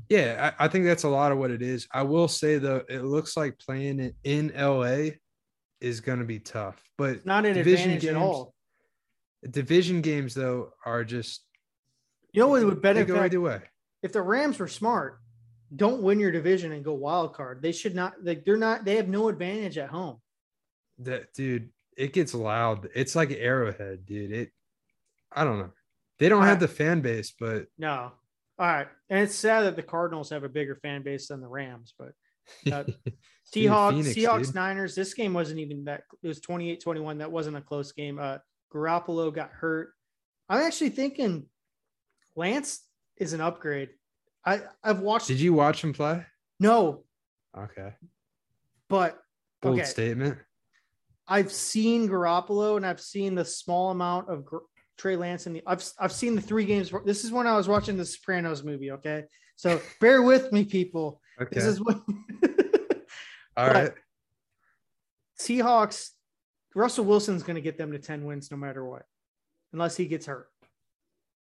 [0.09, 1.87] Yeah, I, I think that's a lot of what it is.
[1.93, 5.11] I will say though, it looks like playing it in LA
[5.79, 6.81] is gonna be tough.
[6.97, 8.53] But Not an Division advantage at games, all.
[9.49, 11.45] division games though are just
[12.33, 13.61] You know what would they go benefit either way.
[14.01, 15.19] if the Rams were smart?
[15.75, 17.61] Don't win your division and go wild card.
[17.61, 18.13] They should not.
[18.23, 18.85] Like they're not.
[18.85, 20.17] They have no advantage at home.
[20.99, 22.89] That dude, it gets loud.
[22.95, 24.31] It's like Arrowhead, dude.
[24.31, 24.51] It
[25.31, 25.71] I don't know.
[26.19, 28.11] They don't have the fan base, but No.
[28.59, 28.87] All right.
[29.09, 32.11] And it's sad that the Cardinals have a bigger fan base than the Rams, but
[32.71, 32.83] Uh,
[33.53, 34.55] Seahawks, Phoenix, Seahawks, dude.
[34.55, 34.95] Niners.
[34.95, 36.03] This game wasn't even that.
[36.21, 37.17] It was 28 21.
[37.19, 38.19] That wasn't a close game.
[38.19, 38.37] Uh,
[38.73, 39.93] Garoppolo got hurt.
[40.49, 41.45] I'm actually thinking
[42.35, 42.81] Lance
[43.17, 43.89] is an upgrade.
[44.45, 46.25] I, I've watched, Did you watch him play?
[46.59, 47.03] no,
[47.57, 47.93] Okay.
[48.89, 49.19] but
[49.61, 49.85] Bold okay.
[49.85, 50.37] statement.
[51.27, 54.45] I've seen Garoppolo and I've seen the small amount of
[54.97, 55.63] Trey Lance in the.
[55.65, 56.91] I've I've seen the three games.
[57.05, 58.91] This is when I was watching the Sopranos movie.
[58.91, 59.23] Okay,
[59.55, 61.21] so bear with me, people.
[61.41, 61.55] Okay.
[61.55, 62.01] This is what
[63.57, 63.93] All right.
[65.39, 66.09] Seahawks.
[66.75, 69.03] Russell Wilson's going to get them to ten wins no matter what,
[69.71, 70.49] unless he gets hurt.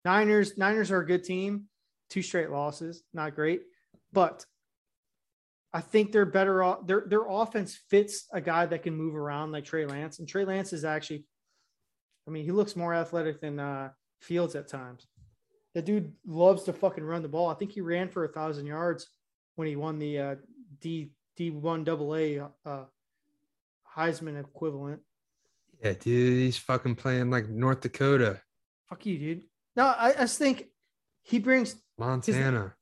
[0.04, 0.58] Niners.
[0.58, 1.66] Niners are a good team.
[2.14, 3.64] Two straight losses, not great,
[4.12, 4.46] but
[5.74, 6.86] I think they're better off.
[6.86, 10.46] Their their offense fits a guy that can move around like Trey Lance, and Trey
[10.46, 11.26] Lance is actually,
[12.28, 15.08] I mean, he looks more athletic than uh, Fields at times.
[15.74, 17.50] The dude loves to fucking run the ball.
[17.50, 19.08] I think he ran for a thousand yards
[19.56, 20.36] when he won the uh,
[20.80, 22.84] D D one double A uh,
[23.98, 25.02] Heisman equivalent.
[25.84, 28.40] Yeah, dude, he's fucking playing like North Dakota,
[28.88, 29.44] Fuck you, dude.
[29.76, 30.68] No, I, I just think
[31.24, 31.76] he brings.
[31.98, 32.74] Montana.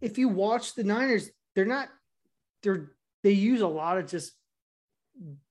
[0.00, 1.88] If you watch the Niners, they're not.
[2.62, 4.32] They're they use a lot of just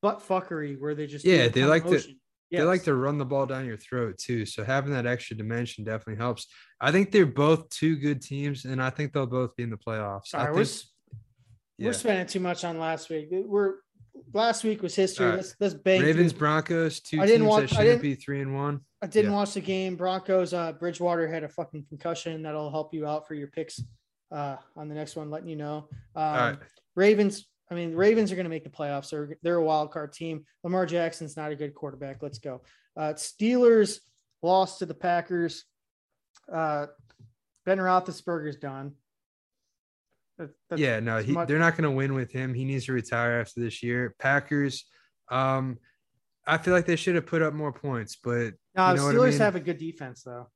[0.02, 2.20] butt fuckery where they just Yeah, they like to- motion.
[2.52, 4.44] They like to run the ball down your throat too.
[4.44, 6.48] So having that extra dimension definitely helps.
[6.82, 9.78] I think they're both two good teams, and I think they'll both be in the
[9.78, 10.30] playoffs.
[10.30, 10.66] Sorry, I we're,
[11.78, 11.86] yeah.
[11.90, 13.28] we're spending too much on last week.
[13.32, 13.76] We're
[14.34, 15.28] last week was history.
[15.28, 15.36] Right.
[15.36, 16.00] Let's let's bang.
[16.00, 16.40] through Ravens, it.
[16.40, 18.82] Broncos, two I didn't teams watch- that shouldn't didn't- be three and one.
[19.02, 19.38] I didn't Yeah.
[19.38, 19.96] watch the game.
[19.96, 22.42] Broncos, uh, Bridgewater had a fucking concussion.
[22.44, 23.82] That'll help you out for your picks
[24.32, 25.88] uh, on the next one, letting you know.
[26.16, 26.58] Um, right.
[26.96, 29.10] Ravens, I mean, Ravens are going to make the playoffs.
[29.12, 30.46] They're, they're a wild card team.
[30.64, 32.22] Lamar Jackson's not a good quarterback.
[32.22, 32.62] Let's go.
[32.98, 34.00] Uh, Steelers
[34.44, 35.64] lost to the Packers.
[36.52, 36.88] Uh,
[37.66, 38.94] ben Roethlisberger's done.
[40.38, 42.54] That- that's- yeah, no, he, they're not going to win with him.
[42.54, 44.16] He needs to retire after this year.
[44.20, 44.86] Packers,
[45.30, 45.78] um,
[46.46, 49.12] I feel like they should have put up more points, but No, you know what
[49.12, 49.40] I Steelers mean?
[49.40, 50.48] have a good defense though.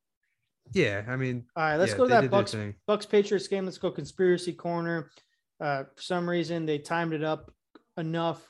[0.73, 2.55] yeah, I mean, All right, let's yeah, go to that Bucks.
[2.87, 3.65] Bucks Patriots game.
[3.65, 5.11] Let's go conspiracy corner.
[5.59, 7.51] Uh, for some reason, they timed it up
[7.97, 8.41] enough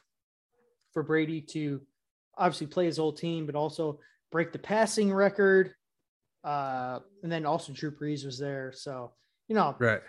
[0.94, 1.82] for Brady to
[2.38, 4.00] obviously play his old team, but also
[4.32, 5.74] break the passing record.
[6.44, 9.14] Uh, and then also Drew Brees was there, so
[9.48, 10.02] you know, Right.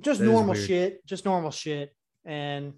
[0.00, 1.94] just That normal shit, just normal shit.
[2.24, 2.74] And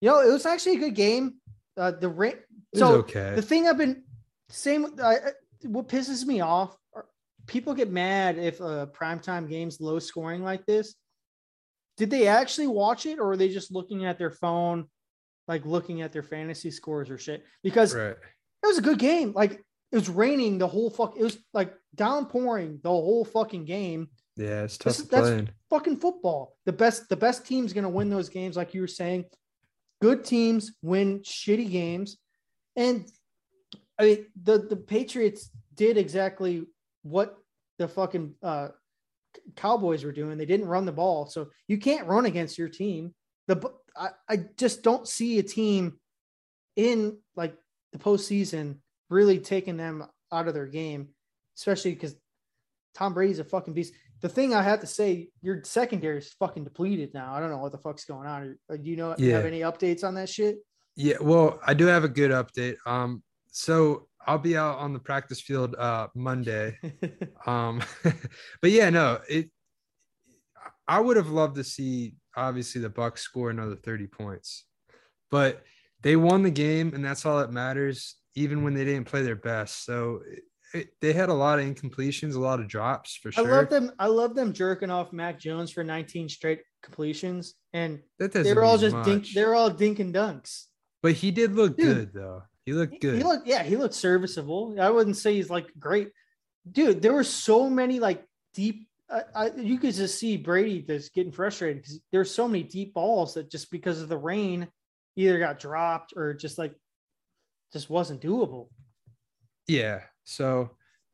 [0.00, 1.34] you know, it was actually a good game.
[1.76, 2.30] Uh, the ra-
[2.74, 3.32] so okay.
[3.34, 4.04] the thing I've been
[4.54, 4.86] same.
[5.02, 5.16] I,
[5.64, 7.06] what pisses me off, are
[7.46, 10.94] people get mad if uh, primetime games low scoring like this.
[11.96, 14.86] Did they actually watch it, or are they just looking at their phone,
[15.46, 17.44] like looking at their fantasy scores or shit?
[17.62, 18.16] Because right.
[18.62, 19.32] it was a good game.
[19.32, 19.52] Like
[19.92, 21.16] it was raining the whole fuck.
[21.16, 24.08] It was like downpouring the whole fucking game.
[24.36, 25.50] Yeah, it's tough This to that's-.
[25.70, 26.56] Fucking football.
[26.66, 27.08] The best.
[27.08, 29.24] The best team's gonna win those games, like you were saying.
[30.02, 32.18] Good teams win shitty games,
[32.76, 33.08] and
[33.98, 36.66] I mean the the Patriots did exactly
[37.02, 37.36] what
[37.78, 38.68] the fucking uh,
[39.56, 40.38] Cowboys were doing.
[40.38, 43.14] They didn't run the ball, so you can't run against your team.
[43.46, 45.98] The I, I just don't see a team
[46.76, 47.56] in like
[47.92, 48.78] the postseason
[49.10, 51.08] really taking them out of their game,
[51.56, 52.16] especially because
[52.94, 53.94] Tom Brady's a fucking beast.
[54.20, 57.34] The thing I have to say, your secondary is fucking depleted now.
[57.34, 58.58] I don't know what the fuck's going on.
[58.70, 59.14] Do you know?
[59.18, 60.58] You have any updates on that shit?
[60.96, 62.76] Yeah, well, I do have a good update.
[62.86, 63.22] Um,
[63.54, 66.78] so I'll be out on the practice field uh Monday.
[67.46, 67.82] Um,
[68.62, 69.50] but yeah, no, it.
[70.88, 74.64] I would have loved to see obviously the Bucks score another thirty points,
[75.30, 75.62] but
[76.00, 78.16] they won the game, and that's all that matters.
[78.34, 81.66] Even when they didn't play their best, so it, it, they had a lot of
[81.66, 83.46] incompletions, a lot of drops for sure.
[83.46, 83.92] I love them.
[83.98, 88.78] I love them jerking off Mac Jones for 19 straight completions, and they were all
[88.78, 89.28] just dink.
[89.34, 90.64] They were all dink and dunks.
[91.02, 91.94] but he did look Dude.
[91.94, 92.42] good though.
[92.66, 93.16] He looked good.
[93.18, 94.76] He looked, yeah, he looked serviceable.
[94.80, 96.10] I wouldn't say he's like great,
[96.70, 97.02] dude.
[97.02, 98.24] There were so many like
[98.54, 98.88] deep.
[99.10, 102.94] I, I, you could just see Brady just getting frustrated because there's so many deep
[102.94, 104.66] balls that just because of the rain,
[105.16, 106.74] either got dropped or just like
[107.72, 108.68] just wasn't doable.
[109.66, 110.00] yeah.
[110.24, 110.70] So,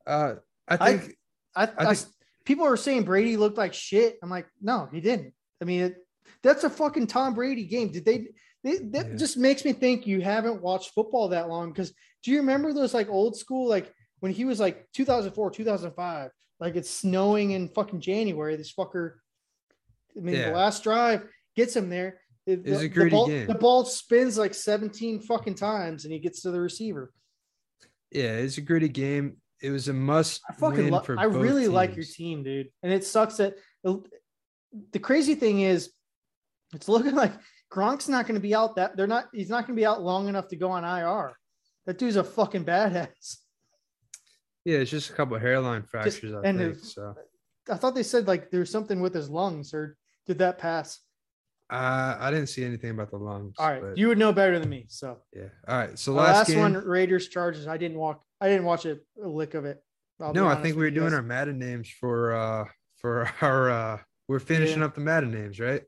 [0.07, 0.35] uh,
[0.69, 1.17] I I- think
[1.57, 4.19] I, I I- think- people are saying Brady looked like shit.
[4.23, 5.35] I'm like, no, he didn't.
[5.61, 5.97] I mean, it,
[6.45, 7.91] that's a fucking Tom Brady game.
[7.91, 8.29] Did they?
[8.65, 9.17] They that Yeah.
[9.17, 11.73] just makes me think you haven't watched football that long.
[11.73, 11.93] Because
[12.23, 16.31] do you remember those like old school like when he was like 2004, 2005?
[16.59, 18.57] Like it's snowing in fucking January.
[18.57, 19.15] This fucker.
[20.17, 20.51] I mean, Yeah.
[20.51, 22.21] the last drive gets him there.
[22.47, 23.47] It, the, gritty ball, game.
[23.47, 27.13] the ball spins like 17 fucking times and he gets to the receiver.
[28.11, 29.37] yeah, it's a gritty game.
[29.63, 32.69] It was a must I fucking for I really like your team, dude.
[32.83, 33.55] And it sucks that
[33.87, 33.97] uh,
[34.93, 35.91] the crazy thing is,
[36.75, 37.33] it's looking like
[37.73, 38.77] Gronk's not going to be out.
[38.77, 39.29] That they're not.
[39.33, 41.33] He's not going to be out long enough to go on IR.
[41.87, 43.39] That dude's a fucking badass.
[44.65, 46.75] Yeah, it's just a couple of hairline fractures, I and think.
[46.77, 47.15] if- So
[47.71, 51.01] I thought they said like there's something with his lungs, or did that pass?
[51.71, 53.55] uh, I didn't see anything about the lungs.
[53.59, 54.87] All right, but you would know better than me.
[54.89, 55.45] So yeah.
[55.69, 55.97] All right.
[55.99, 56.59] So last, last, game.
[56.59, 57.69] one, Raiders Chargers.
[57.69, 58.23] I didn't walk.
[58.41, 59.83] I didn't watch a, a lick of it.
[60.21, 61.15] I'll no, I think we were doing guys.
[61.15, 62.65] our Madden names for uh
[62.97, 64.87] for our uh we're finishing Yeah.
[64.87, 65.83] up the Madden names, right?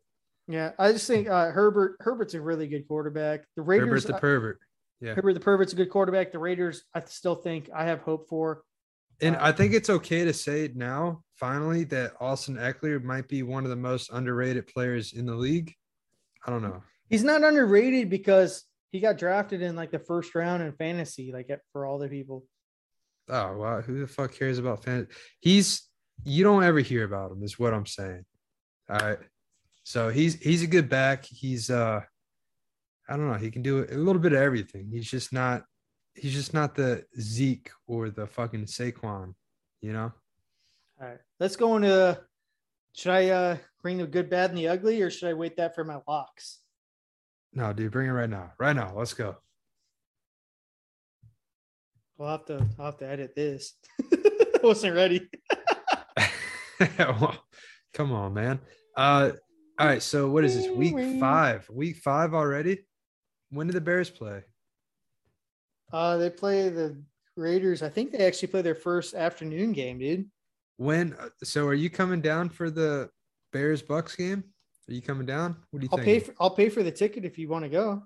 [0.49, 1.97] Yeah, I just think uh, Herbert.
[2.01, 3.45] Herbert's a really good quarterback.
[3.57, 4.05] The Raiders.
[4.05, 4.61] Herbert the pervert.
[5.01, 5.15] Yeah.
[5.15, 6.33] Herbert the Pervert's a good quarterback.
[6.33, 8.63] The Raiders, I still think I have hope for.
[9.21, 13.29] And Uh, I think it's okay to say it now, finally, that Austin Ekeler might
[13.29, 15.75] be one of the most underrated players in the league.
[16.47, 16.83] I don't know.
[17.09, 21.51] He's not underrated because he got drafted in like the first round in fantasy, like
[21.73, 22.45] for all the people.
[23.29, 25.09] Oh wow, who the fuck cares about fan?
[25.41, 25.89] He's
[26.25, 28.25] you don't ever hear about him, is what I'm saying.
[28.89, 29.19] All right.
[29.85, 31.25] So he's he's a good back.
[31.25, 32.01] He's uh
[33.09, 34.89] I don't know, he can do a little bit of everything.
[34.91, 35.65] He's just not
[36.15, 39.35] he's just not the Zeke or the fucking Saquon,
[39.81, 40.13] you know?
[41.01, 42.21] All right, let's go into.
[42.95, 45.75] Should I uh, bring the good, bad, and the ugly, or should I wait that
[45.75, 46.59] for my locks?
[47.55, 48.53] No, dude, bring it right now.
[48.59, 48.93] Right now.
[48.95, 49.37] Let's go.
[52.21, 52.67] I'll have to.
[52.79, 53.75] I'll have to edit this.
[54.13, 55.29] I wasn't ready.
[56.99, 57.43] well,
[57.95, 58.61] come on, man.
[58.97, 59.33] Uh
[59.79, 60.71] all right, so what is this?
[60.71, 61.69] Week five.
[61.71, 62.85] Week five already?
[63.51, 64.43] When did the Bears play?
[65.93, 67.03] Uh, they play the
[67.37, 67.83] Raiders.
[67.83, 70.31] I think they actually play their first afternoon game, dude.
[70.79, 73.11] When uh, so are you coming down for the
[73.53, 74.45] Bears Bucks game?
[74.89, 75.57] Are you coming down?
[75.71, 76.01] What do you think?
[76.01, 78.03] I'll pay for I'll pay for the ticket if you want to go.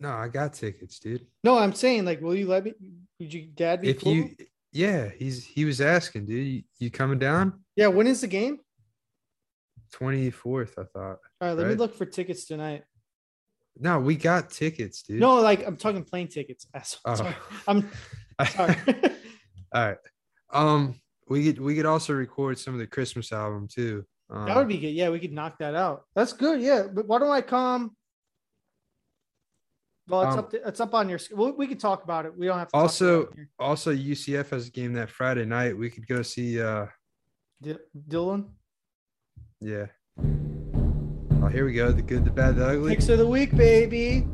[0.00, 1.26] no, I got tickets, dude.
[1.44, 2.74] No, I'm saying like, will you let me?
[3.20, 4.14] Would you, Dad, be If cool?
[4.14, 4.30] you
[4.72, 6.46] yeah, he's he was asking, dude.
[6.46, 7.60] You, you coming down?
[7.76, 8.58] yeah, when is the game?
[9.94, 11.18] 24th, I thought.
[11.40, 12.84] All right, let me look for tickets tonight.
[13.78, 15.20] No, we got tickets, dude.
[15.20, 16.66] No, like I'm talking plane tickets.
[16.74, 17.00] asshole.
[17.04, 17.14] Oh.
[17.14, 17.34] Sorry.
[17.68, 17.90] I'm
[18.48, 18.76] sorry.
[19.74, 19.98] All right.
[20.52, 20.94] Um,
[21.28, 24.04] we could we could also record some of the Christmas album too.
[24.30, 24.88] Um, that would be good.
[24.94, 26.04] Yeah, we could knock that out.
[26.14, 26.60] That's good.
[26.62, 27.94] Yeah, but why don't I come?
[30.08, 30.50] Well, it's Um, up.
[30.50, 31.18] To, it's up on your.
[31.32, 32.36] Well, we could talk about it.
[32.38, 32.72] We don't have to.
[32.72, 35.76] talk Also- about it also UCF has a game that Friday night.
[35.76, 36.60] We could go see.
[36.62, 36.86] Uh,
[37.62, 37.76] D-
[38.08, 38.50] Dylan
[39.60, 39.86] yeah.
[41.42, 41.92] Oh, here we go.
[41.92, 42.94] The good, the bad, the ugly.
[42.94, 44.26] picks of the week, baby.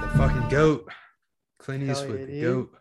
[0.00, 0.88] The fucking goat.
[1.58, 2.74] Clint Eastwood, yeah, the goat.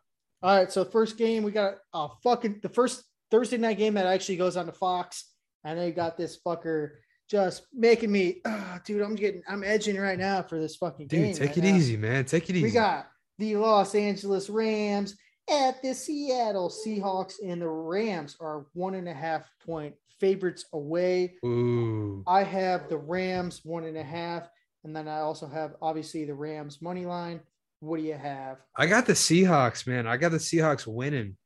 [0.43, 4.05] All right, so first game we got a fucking the first Thursday night game that
[4.05, 5.25] actually goes on to Fox.
[5.65, 6.91] And they got this fucker
[7.29, 9.01] just making me, ah, dude.
[9.01, 11.33] I'm getting, I'm edging right now for this fucking game.
[11.33, 11.75] Dude, take right it now.
[11.75, 12.23] easy, man.
[12.25, 12.63] Take it easy.
[12.63, 13.07] We got
[13.39, 15.17] the Los Angeles Rams
[15.49, 21.35] at the Seattle Seahawks, and the Rams are one and a half point favorites away.
[21.43, 22.23] Ooh.
[22.27, 24.47] I have the Rams one and a half,
[24.83, 27.41] and then I also have obviously the Rams money line.
[27.79, 28.57] What do you have?
[28.77, 30.07] I got the Seahawks, man.
[30.07, 31.37] I got the Seahawks winning.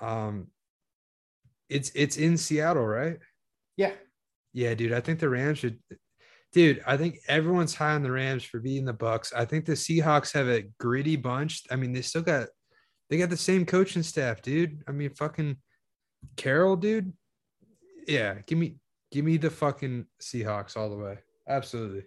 [0.00, 0.48] Um,
[1.74, 3.18] it's it's in Seattle, right?
[3.76, 3.92] Yeah,
[4.52, 4.92] Yeah, dude.
[4.92, 5.78] I think the Rams should.
[6.52, 9.32] Dude, I think everyone's high on the Rams for beating the Bucks.
[9.32, 11.62] I think the Seahawks have a gritty bunch.
[11.68, 12.46] I mean, they still got
[13.10, 14.84] they got the same coaching staff, dude.
[14.86, 15.56] I mean, fucking
[16.36, 17.12] Carroll, dude.
[18.06, 18.76] Yeah, give me
[19.10, 21.18] give me the fucking Seahawks all the way.
[21.48, 22.04] Absolutely,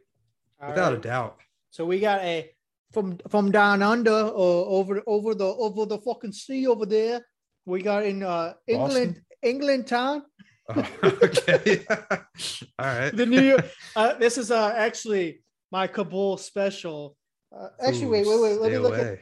[0.62, 1.00] All without right.
[1.00, 1.38] a doubt.
[1.72, 2.50] So we got a
[2.94, 7.26] from from down under uh, over over the over the fucking sea over there.
[7.66, 9.26] We got in uh England Boston?
[9.44, 10.24] England town.
[10.70, 11.86] Oh, okay.
[11.90, 13.16] all right.
[13.16, 13.66] The New York.
[13.96, 17.16] Uh, this is uh actually my Kabul special.
[17.56, 18.62] Uh, actually, Ooh, wait, wait, wait.
[18.62, 19.20] Let me look at away.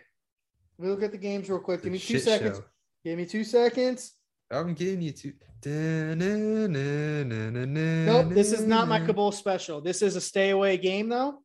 [0.79, 1.83] let me look at the games real quick.
[1.83, 2.57] Give me two seconds.
[2.57, 2.63] show.
[3.03, 4.13] Give me two seconds.
[4.51, 5.33] I'm giving you two.
[5.65, 6.19] Nope,
[8.29, 9.81] this is not my Kabul special.
[9.81, 11.39] This is a stay away game though.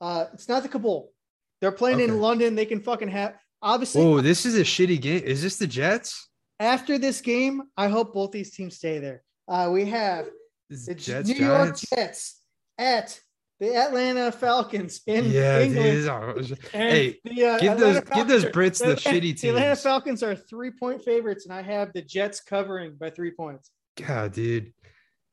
[0.00, 1.12] Uh, it's not the Kabul.
[1.60, 2.56] They're playing in London.
[2.56, 3.36] They can fucking have.
[3.62, 5.22] Obviously, Oh, this is a shitty game.
[5.24, 6.28] Is this the Jets?
[6.60, 9.22] After this game, I hope both these teams stay there.
[9.48, 10.26] Uh, we have
[10.70, 11.84] the Jets New Giants?
[11.90, 12.40] York Jets
[12.78, 13.20] at
[13.60, 16.58] the Atlanta Falcons in yeah, England.
[16.72, 19.76] Hey, the, uh, give those give those Brits are- the shitty The Atlanta.
[19.76, 23.70] Falcons are three point favorites, and I have the Jets covering by three points.
[23.96, 24.72] God, dude.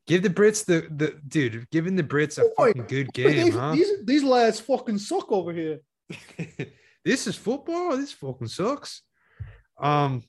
[0.08, 1.70] Give the Brits the the dude.
[1.72, 3.74] Giving the Brits a Boy, fucking good game, they- huh?
[3.74, 5.80] These these lads fucking suck over here.
[7.06, 7.98] this is football.
[7.98, 9.02] This fucking sucks.
[9.80, 10.24] Um,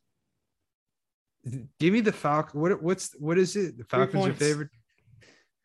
[1.79, 2.61] give me the Falcon.
[2.61, 3.79] What what's what is it?
[3.79, 4.71] The Falcons are favored.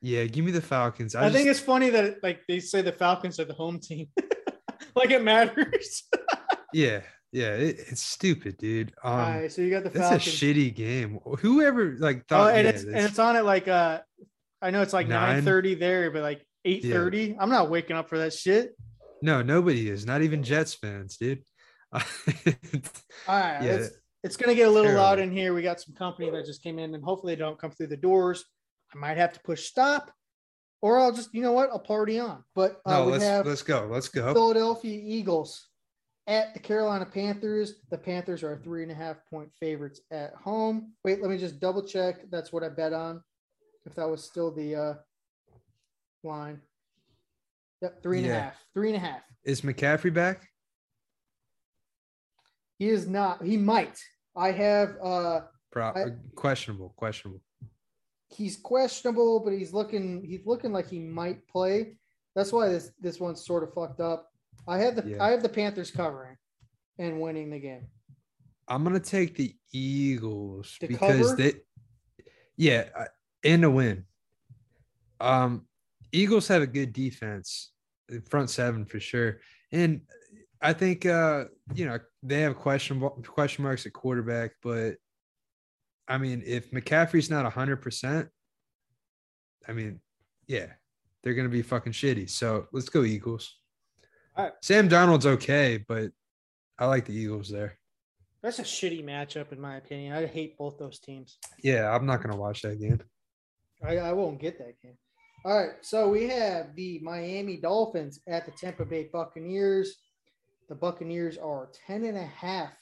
[0.01, 1.15] Yeah, give me the Falcons.
[1.15, 4.07] I, I, think it's funny that like they say the Falcons are the home team,
[4.95, 6.03] like it matters.
[6.73, 7.53] yeah, yeah.
[7.53, 8.93] It, it's stupid, dude.
[9.03, 10.27] Um, All right, so you got the That's Falcons.
[10.27, 11.19] a shitty game.
[11.39, 14.01] Whoever like oh, thought, and yeah, it's and it's on at like uh,
[14.61, 15.43] I know it's like Nine.
[15.43, 17.35] thirty there, but like eight thirty.
[17.39, 18.75] I'm not waking up for that shit.
[19.21, 20.05] no, nobody is.
[20.05, 21.43] Not even Jets fans, dude.
[21.93, 22.01] All
[23.27, 23.87] right, Yeah.
[24.23, 25.53] It's, it's gonna get a little loud in here.
[25.53, 27.97] We got some company that just came in, and hopefully they don't come through the
[27.97, 28.43] doors.
[28.93, 30.11] I might have to push stop,
[30.81, 32.43] or I'll just you know what, I'll party on.
[32.55, 33.87] But uh, no, we let's have let's go.
[33.91, 34.33] Let's go.
[34.33, 35.67] Philadelphia Eagles
[36.27, 37.75] at the Carolina Panthers.
[37.89, 40.93] The Panthers are three and a half point favorites at home.
[41.03, 42.29] Wait, let me just double check.
[42.29, 43.21] That's what I bet on.
[43.85, 44.93] If that was still the uh,
[46.23, 46.61] line.
[47.81, 48.53] Yep, three and a half.
[48.53, 48.59] Yeah.
[48.73, 49.21] Three and a half.
[49.45, 50.49] Is McCaffrey back?
[52.77, 53.43] He is not.
[53.43, 53.99] He might.
[54.35, 54.95] I have.
[55.03, 56.93] uh Pro- I- questionable.
[56.95, 57.41] Questionable.
[58.29, 60.23] He's questionable, but he's looking.
[60.23, 61.97] He's looking like he might play.
[62.35, 64.31] That's why this this one's sort of fucked up.
[64.67, 65.23] I have the Yeah.
[65.23, 66.37] I have the Panthers covering
[66.99, 67.87] and winning the game.
[68.67, 71.35] I'm gonna take the Eagles To because cover?
[71.41, 71.53] they,
[72.57, 73.05] yeah, uh,
[73.43, 74.05] and a win.
[75.19, 75.65] Um,
[76.11, 77.71] Eagles have a good defense,
[78.11, 79.39] uh, front seven for sure,
[79.71, 80.01] and
[80.61, 84.95] I think uh, you know they have question question marks at quarterback, but
[86.07, 88.29] I mean, if McCaffrey's not hundred percent,
[89.67, 89.99] I mean,
[90.47, 90.67] yeah,
[91.23, 92.29] they're gonna be fucking shitty.
[92.29, 93.55] So let's go Eagles.
[94.37, 94.51] Right.
[94.61, 96.11] Sam Darnold's okay, but
[96.77, 97.77] I like the Eagles there.
[98.43, 100.13] That's a shitty matchup, in my opinion.
[100.13, 101.37] I hate both those teams.
[101.63, 103.01] Yeah, I'm not gonna watch that game.
[103.83, 104.97] I, I won't get that game.
[105.45, 109.97] All right, so we have the Miami Dolphins at the Tampa Bay Buccaneers.
[110.69, 112.73] The Buccaneers are 10 and a half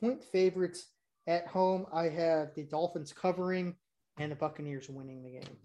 [0.00, 0.86] point favorites
[1.26, 1.86] at home.
[1.92, 3.74] I have the Dolphins covering
[4.18, 5.56] and the Buccaneers winning the game.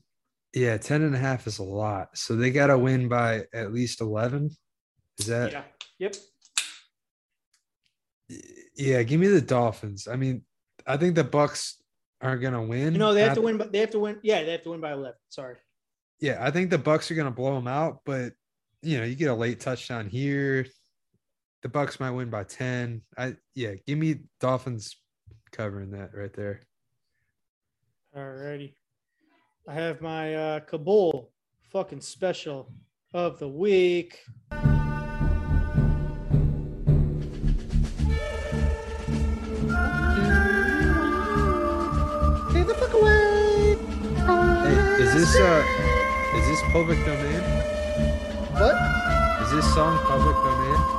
[0.53, 2.17] Yeah, 10 and a half is a lot.
[2.17, 4.49] So they got to win by at least 11.
[5.17, 5.51] Is that?
[5.51, 5.63] Yeah.
[5.99, 6.15] Yep.
[8.75, 10.07] Yeah, give me the Dolphins.
[10.07, 10.43] I mean,
[10.85, 11.81] I think the Bucks
[12.21, 12.93] aren't going to win.
[12.93, 14.19] No, they have to win, but they have to win.
[14.23, 15.13] Yeah, they have to win by 11.
[15.29, 15.55] Sorry.
[16.19, 18.33] Yeah, I think the Bucks are going to blow them out, but
[18.81, 20.65] you know, you get a late touchdown here.
[21.61, 23.01] The Bucks might win by 10.
[23.17, 24.95] I yeah, give me Dolphins
[25.51, 26.61] covering that right there.
[28.15, 28.75] All righty.
[29.67, 31.31] I have my uh, Kabul
[31.69, 32.71] fucking special
[33.13, 34.19] of the week.
[42.53, 43.75] Get the fuck away!
[44.63, 45.63] Hey, is this uh
[46.37, 47.41] is this public domain?
[48.53, 48.75] What?
[49.43, 50.98] Is this song public domain?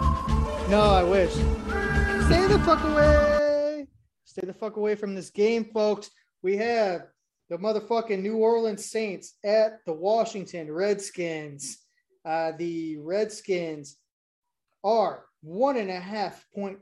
[0.70, 1.32] No, I wish.
[1.32, 3.88] Stay the fuck away.
[4.24, 6.12] Stay the fuck away from this game, folks.
[6.44, 7.08] We have
[7.48, 11.78] the motherfucking New Orleans Saints at the Washington Redskins.
[12.24, 13.96] Uh, the Redskins
[14.84, 16.78] are one and a half point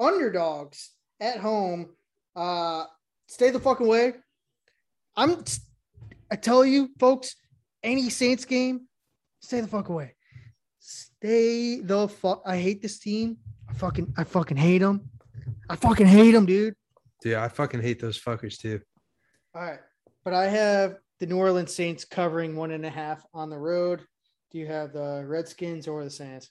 [0.00, 1.90] underdogs at home.
[2.34, 2.86] Uh,
[3.28, 4.14] stay the fucking way.
[5.14, 5.44] I'm,
[6.28, 7.36] I tell you, folks,
[7.84, 8.88] any Saints game,
[9.38, 10.16] stay the fuck away.
[11.22, 12.42] Stay the fuck.
[12.44, 13.36] I hate this team.
[13.70, 15.08] I fucking, I fucking hate them.
[15.70, 16.74] I fucking hate them, dude.
[17.20, 18.80] Dude, I fucking hate those fuckers too.
[19.54, 19.78] All right,
[20.24, 24.02] but I have the New Orleans Saints covering one and a half on the road.
[24.50, 26.50] Do you have the Redskins or the Saints?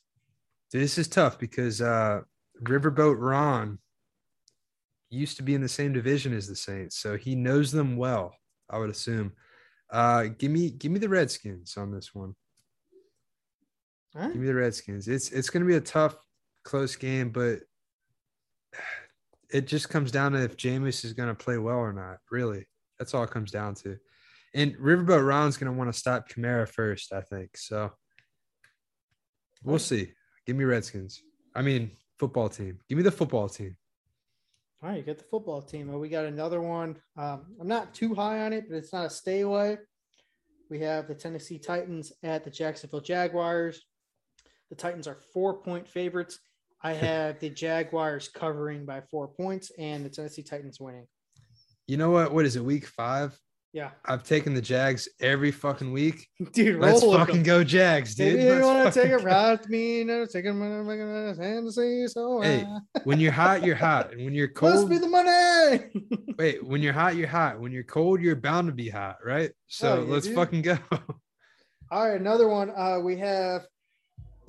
[0.72, 2.22] Dude, this is tough because uh
[2.64, 3.78] Riverboat Ron
[5.10, 8.34] used to be in the same division as the Saints, so he knows them well,
[8.70, 9.34] I would assume.
[9.90, 12.36] Uh give me give me the Redskins on this one.
[14.16, 14.32] All right.
[14.32, 15.08] Give me the Redskins.
[15.08, 16.16] It's it's gonna be a tough,
[16.64, 17.60] close game, but
[19.50, 22.18] it just comes down to if Jameis is gonna play well or not.
[22.30, 22.68] Really,
[23.00, 23.98] that's all it comes down to.
[24.54, 27.56] And Riverboat Ron's gonna want to stop Kamara first, I think.
[27.56, 27.92] So
[29.64, 30.12] we'll see.
[30.46, 31.22] Give me Redskins.
[31.56, 32.80] I mean, football team.
[32.90, 33.78] Give me the football team.
[34.84, 35.88] All right, you got the football team.
[35.90, 36.98] Well, we got another one.
[37.16, 39.78] Um, I'm not too high on it, but it's not a stay away.
[40.72, 43.86] We have the Tennessee Titans at the Jacksonville Jaguars.
[44.72, 46.40] The Titans are four point favorites.
[46.82, 51.06] I have the Jaguars covering by four points and the Tennessee Titans winning.
[51.88, 52.34] You know what?
[52.34, 52.64] What is it?
[52.64, 53.38] Week five.
[53.74, 56.28] Yeah, I've taken the Jags every fucking week.
[56.54, 58.38] dude, Let's fucking go Jags, dude.
[58.38, 62.42] Maybe you want to take a ride with me, no, take a minute, Tennessee, so
[62.42, 62.66] Hey.
[63.06, 65.86] When you're hot, you're hot, and when you're cold, Must be the money.
[66.38, 66.66] wait.
[66.66, 67.62] When you're hot, you're hot.
[67.62, 69.52] When you're cold, you're bound to be hot, right?
[69.68, 70.36] So Hell yeah, let's dude.
[70.36, 70.78] fucking go.
[71.92, 72.72] All right, another one.
[72.76, 73.62] Uh, we have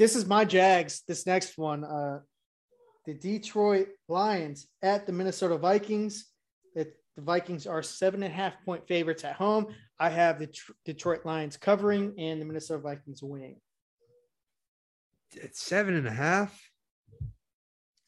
[0.03, 1.03] this is my Jags.
[1.07, 2.19] This next one, uh,
[3.07, 6.27] the Detroit Lions at the Minnesota Vikings.
[6.75, 9.69] It, the Vikings are seven and a half point favorites at home.
[10.01, 13.61] I have the Tr- Detroit Lions covering and the Minnesota Vikings winning.
[15.35, 16.61] It's seven and a half.
[17.21, 17.31] It's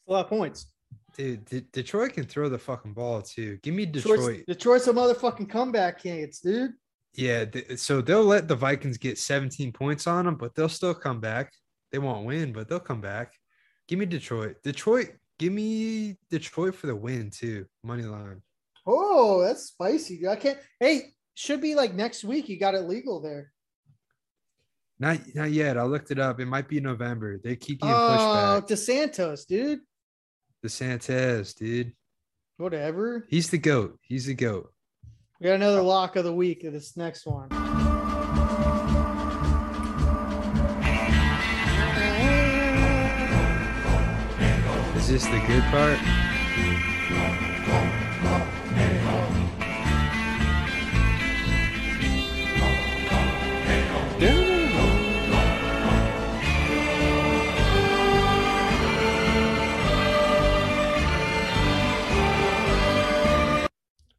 [0.09, 0.65] A lot of points.
[1.15, 3.57] Dude, De- Detroit can throw the fucking ball too.
[3.63, 4.43] Give me Detroit's, Detroit.
[4.47, 6.73] Detroit's a motherfucking comeback kids, dude.
[7.13, 10.93] Yeah, th- so they'll let the Vikings get 17 points on them, but they'll still
[10.93, 11.53] come back.
[11.95, 13.35] They won't win, but they'll come back.
[13.87, 14.57] Give me Detroit.
[14.63, 17.67] Detroit, give me Detroit for the win too.
[17.83, 18.41] Money line.
[18.85, 20.27] Oh, that's spicy.
[20.27, 20.57] I can't.
[20.77, 22.49] Hey, should be like next week.
[22.49, 23.53] You got it legal there.
[24.99, 25.77] Not not yet.
[25.77, 26.41] I looked it up.
[26.41, 27.37] It might be November.
[27.41, 29.13] They keep getting oh, pushed Oh, back.
[29.13, 29.79] DeSantos, dude.
[30.63, 31.93] The Santes, dude.
[32.57, 33.25] Whatever.
[33.29, 33.99] He's the goat.
[34.01, 34.69] He's the goat.
[35.39, 37.64] We got another lock of the week of this next one.
[45.05, 45.99] Is this the good part?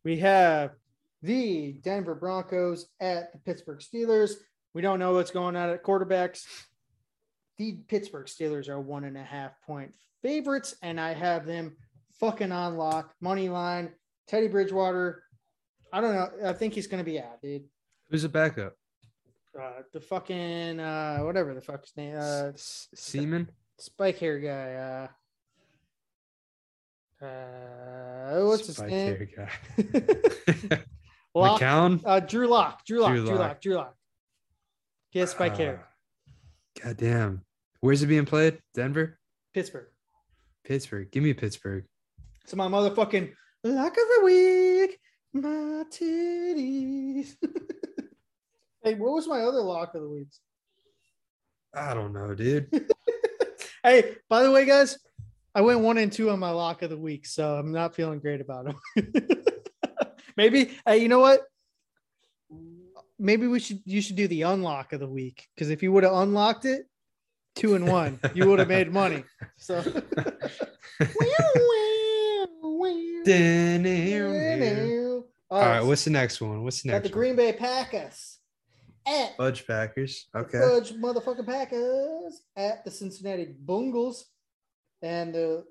[0.05, 0.77] We have
[1.21, 4.35] the Denver Broncos at the Pittsburgh Steelers.
[4.73, 6.45] We don't know what's going on at quarterbacks.
[7.59, 9.93] The Pittsburgh Steelers are one and a half point
[10.31, 11.77] favorites, and I have them
[12.19, 13.15] fucking on lock.
[13.21, 13.91] Money line,
[14.27, 15.23] Teddy Bridgewater.
[15.93, 16.49] I don't know.
[16.49, 17.63] I think he's going to be out, dude.
[18.11, 18.75] Who's the backup?
[19.59, 23.49] Uh, the fucking, uh, whatever the fuck's name, uh, Siemian?
[23.79, 24.75] spike hair guy.
[24.75, 25.09] Uh,
[27.25, 29.17] Uh, what's his Spike name?
[29.17, 30.83] hair guy.
[31.35, 32.01] Lock, McCown.
[32.05, 32.85] uh, Drew Lock.
[32.85, 33.13] Drew Lock.
[33.15, 33.61] Drew Lock.
[33.63, 33.95] Drew Lock.
[35.13, 35.87] Yes, spike hair.
[35.89, 37.43] Ah, God damn.
[37.81, 38.59] Where's it being played?
[38.75, 39.19] Denver?
[39.55, 39.87] Pittsburgh.
[40.67, 41.11] Pittsburgh.
[41.11, 41.85] Give me Pittsburgh.
[42.45, 44.99] So my motherfucking lock of the week,
[45.33, 47.37] my titties.
[48.83, 50.29] hey, what was my other lock of the week?
[51.73, 52.69] I don't know, dude.
[53.87, 54.99] Hey, by the way, guys,
[55.55, 58.19] I went one and two on my lock of the week, so I'm not feeling
[58.19, 59.13] great about them.
[60.37, 61.43] Maybe, hey, you know what?
[63.17, 66.03] Maybe we should you should do the unlock of the week because if you would
[66.03, 66.89] have unlocked it,
[67.57, 69.25] two and one, you would have made money.
[69.57, 69.83] So.
[75.49, 76.63] All right, what's the next one?
[76.65, 77.21] What's the got next the one?
[77.21, 78.39] Green Bay Packers
[79.07, 80.27] at Fudge Packers.
[80.35, 80.59] Okay.
[80.59, 84.27] Fudge motherfucking Packers at the Cincinnati Bungles,
[85.03, 85.65] and the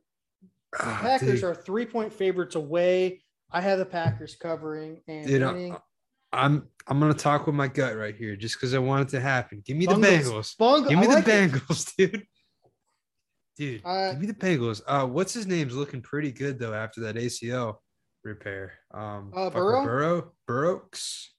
[0.80, 1.44] Ah, Packers dude.
[1.44, 3.22] are three point favorites away.
[3.52, 5.78] I have the Packers covering and Dude, I- winning.
[6.36, 9.22] I'm I'm gonna talk with my gut right here, just because I want it to
[9.22, 9.62] happen.
[9.66, 10.56] Give me the Bungles.
[10.56, 10.58] Bengals.
[10.58, 11.52] Bung- Give me I the like it.
[11.52, 12.28] Bengals, dude.
[13.58, 14.82] Dude, Uh, give me the Bengals.
[14.86, 17.78] Uh, what's his name's looking pretty good though after that ACL
[18.24, 18.74] repair.
[18.94, 19.84] Um, Uh, Burrow?
[19.84, 21.32] Burrow, Burrows.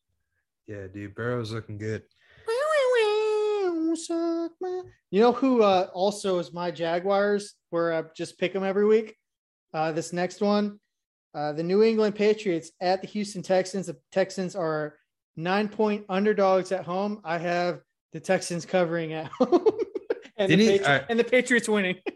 [0.67, 2.03] Yeah, dude, Burrow's looking good.
[5.11, 9.17] You know who uh, also is my Jaguars, where I just pick them every week?
[9.73, 10.79] Uh, this next one,
[11.37, 13.87] uh, the New England Patriots at the Houston Texans.
[13.87, 14.97] The Texans are
[15.37, 17.21] nine point underdogs at home.
[17.25, 17.81] I have
[18.15, 19.61] the Texans covering at home,
[20.39, 21.97] and, the he- Patri- uh, and the Patriots winning.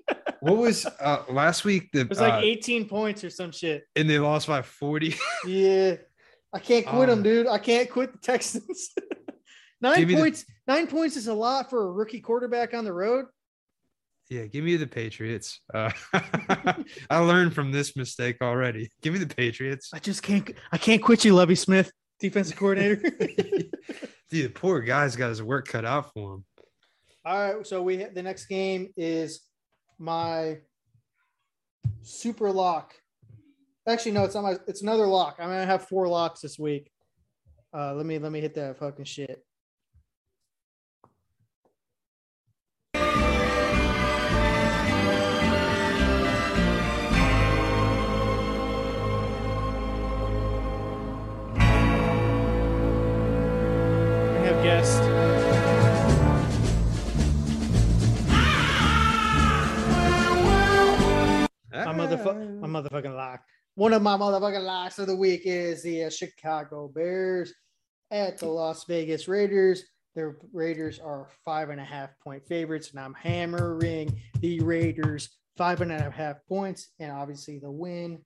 [0.43, 1.91] What was uh last week?
[1.93, 3.85] The It was like uh, 18 points or some shit.
[3.95, 5.14] and they lost by 40.
[5.47, 5.97] Yeah,
[6.51, 7.47] I can't quit them, Um, dude.
[7.47, 8.89] I can't quit the Texans.
[9.83, 10.47] nine me the- points.
[10.66, 13.27] nine points is a lot for a rookie quarterback on the road.
[14.31, 15.61] Yeah, give me the Patriots.
[15.74, 15.91] Uh,
[17.11, 18.89] I learned from this mistake already.
[19.03, 19.91] Give me the Patriots.
[19.93, 20.49] I just can't.
[20.70, 22.97] I can't quit you, Lovie Smith, defensive coordinator.
[24.31, 26.45] Dude, the poor guy's got his work cut out for him.
[27.24, 29.41] All right, so we the next game is
[29.99, 30.59] my
[32.03, 32.95] super lock.
[33.89, 34.57] Actually, no, it's not my.
[34.68, 35.39] It's another lock.
[35.41, 36.93] I'm gonna have four locks this week.
[37.76, 39.45] Uh, let me let me hit that fucking shit.
[61.73, 63.41] My motherfucker, my motherfucking lock.
[63.75, 67.53] One of my motherfucking locks of the week is the uh, Chicago Bears
[68.11, 69.85] at the Las Vegas Raiders.
[70.16, 75.81] The Raiders are five and a half point favorites, and I'm hammering the Raiders five
[75.83, 78.21] and a half points, and obviously the win.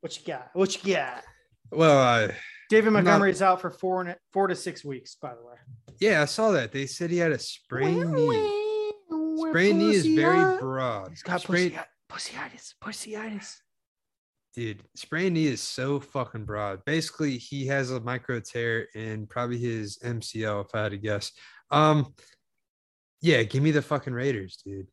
[0.00, 0.50] What you got?
[0.52, 1.22] What you got?
[1.70, 2.32] Well, uh,
[2.68, 5.42] David I'm not- Montgomery is out for four and four to six weeks, by the
[5.42, 5.54] way.
[6.00, 6.70] yeah, I saw that.
[6.72, 8.92] They said he had a sprained knee.
[9.48, 11.08] Sprained knee is very broad.
[11.10, 11.78] He's got Sprained-
[12.12, 12.74] pussyitis.
[12.82, 13.56] Pussyitis.
[14.54, 16.84] Dude, sprained knee is so fucking broad.
[16.84, 21.32] Basically, he has a micro tear in probably his MCL, if I had to guess.
[21.70, 22.12] Um,
[23.22, 24.88] yeah, give me the fucking Raiders, dude.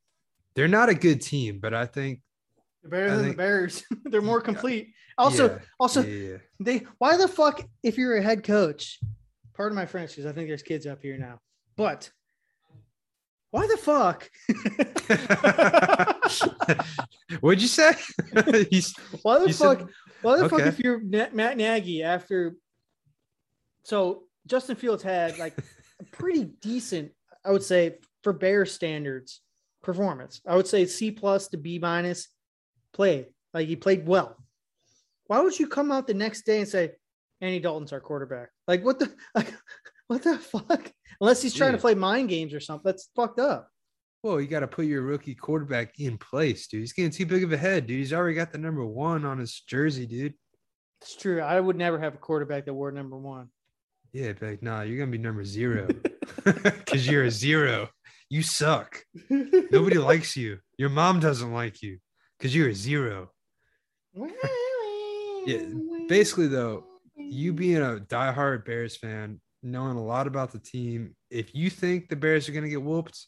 [0.56, 2.22] They're not a good team, but I think
[2.84, 3.84] They're better I than think- the Bears.
[4.06, 4.94] They're more complete.
[5.18, 6.38] Also, yeah, also, yeah, yeah.
[6.62, 9.00] they why the fuck if you're a head coach
[9.54, 11.38] pardon my french because i think there's kids up here now
[11.76, 12.10] but
[13.52, 14.30] why the fuck
[17.40, 17.94] What'd you say?
[18.70, 19.90] He's why the You said- fuck
[20.22, 22.56] why the fuck if you're matt nagy after
[23.84, 27.12] so justin fields had like a pretty decent
[27.46, 29.40] i would say for bear standards
[29.82, 32.28] performance i would say c plus to b minus
[32.92, 34.36] play like he played well
[35.28, 36.92] why would you come out the next day and say
[37.40, 38.50] Andy Dalton's our quarterback?
[38.68, 39.54] Like what the like
[40.08, 40.92] what the fuck?
[41.22, 42.82] Unless he's trying to play mind games or something.
[42.84, 43.70] That's fucked up.
[44.24, 46.82] Well, you got to put your rookie quarterback in place, dude.
[46.82, 48.00] He's getting too big of a head, dude.
[48.00, 50.34] He's already got the number one on his jersey, dude.
[51.02, 51.42] It's true.
[51.42, 53.48] I would never have a quarterback that wore number one.
[54.12, 55.88] Yeah, be like, nah, you're gonna be number zero
[56.44, 57.90] because you're a zero.
[58.30, 59.04] You suck.
[59.30, 60.60] Nobody likes you.
[60.78, 62.00] Your mom doesn't like you
[62.38, 63.32] because you're a zero.
[65.46, 65.64] Yeah,
[66.08, 66.84] basically, though,
[67.16, 72.10] You being a diehard Bears fan, knowing a lot about the team, if you think
[72.10, 73.26] the Bears are gonna get whooped,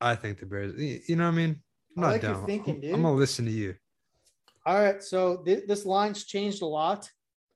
[0.00, 0.74] I think the Bears.
[1.08, 1.62] You know what I mean?
[1.96, 2.46] I'm I like down.
[2.46, 2.94] thinking, I'm, dude.
[2.94, 3.74] I'm gonna listen to you.
[4.66, 7.10] All right, so th- this line's changed a lot.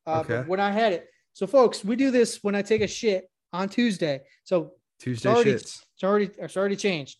[0.06, 0.42] Uh, Okay.
[0.48, 3.68] when I had it, so folks, we do this when I take a shit on
[3.68, 4.22] Tuesday.
[4.44, 5.82] So Tuesday already- shits.
[5.94, 7.18] it's already it's already changed.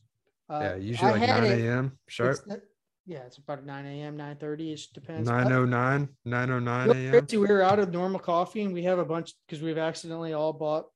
[0.51, 1.99] Uh, Yeah, usually I like 9 a.m.
[2.09, 2.39] sharp.
[2.47, 2.65] It's,
[3.07, 5.29] yeah, it's about 9 a.m., 9 30 ish, depends.
[5.29, 7.27] 909, 909 You know, a.m.
[7.31, 10.53] we were out of normal coffee and we have a bunch because we've accidentally all
[10.53, 10.87] bought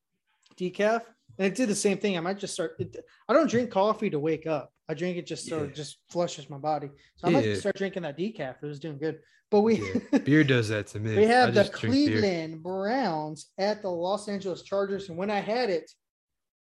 [0.59, 1.03] decaf.
[1.39, 2.17] And it did the same thing.
[2.17, 2.77] I might just start.
[2.79, 2.97] It,
[3.29, 4.73] I don't drink coffee to wake up.
[4.89, 5.65] I drink it just so Yeah.
[5.65, 6.91] it just flushes my body.
[7.17, 7.51] So I might Yeah.
[7.51, 8.57] just start drinking that decaf.
[8.63, 9.21] It was doing good.
[9.51, 9.81] But we
[10.13, 10.19] Yeah.
[10.25, 11.17] Beer does that to me.
[11.17, 12.21] we have the just drink beer.
[12.21, 15.09] Cleveland Browns at the Los Angeles Chargers.
[15.09, 15.91] And when I had it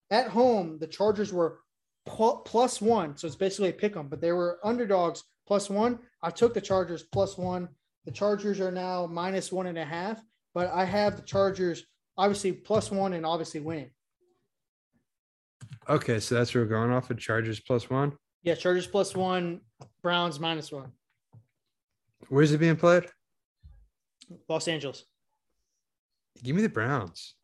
[0.09, 1.59] at home, the Chargers were
[2.05, 3.15] plus one.
[3.15, 5.99] So it's basically a pick 'em, but they were underdogs plus one.
[6.21, 7.69] I took the Chargers plus one.
[8.05, 10.21] The Chargers are now minus one and a half,
[10.53, 11.85] but I have the Chargers
[12.17, 13.91] obviously plus one and obviously winning.
[15.89, 18.13] Okay, so that's where we're going off of Chargers plus one.
[18.43, 19.61] Yeah, Chargers plus one,
[20.01, 20.91] Browns minus one.
[22.29, 23.05] Where's it being played?
[24.47, 25.03] Los Angeles.
[26.41, 27.35] Give me the Browns.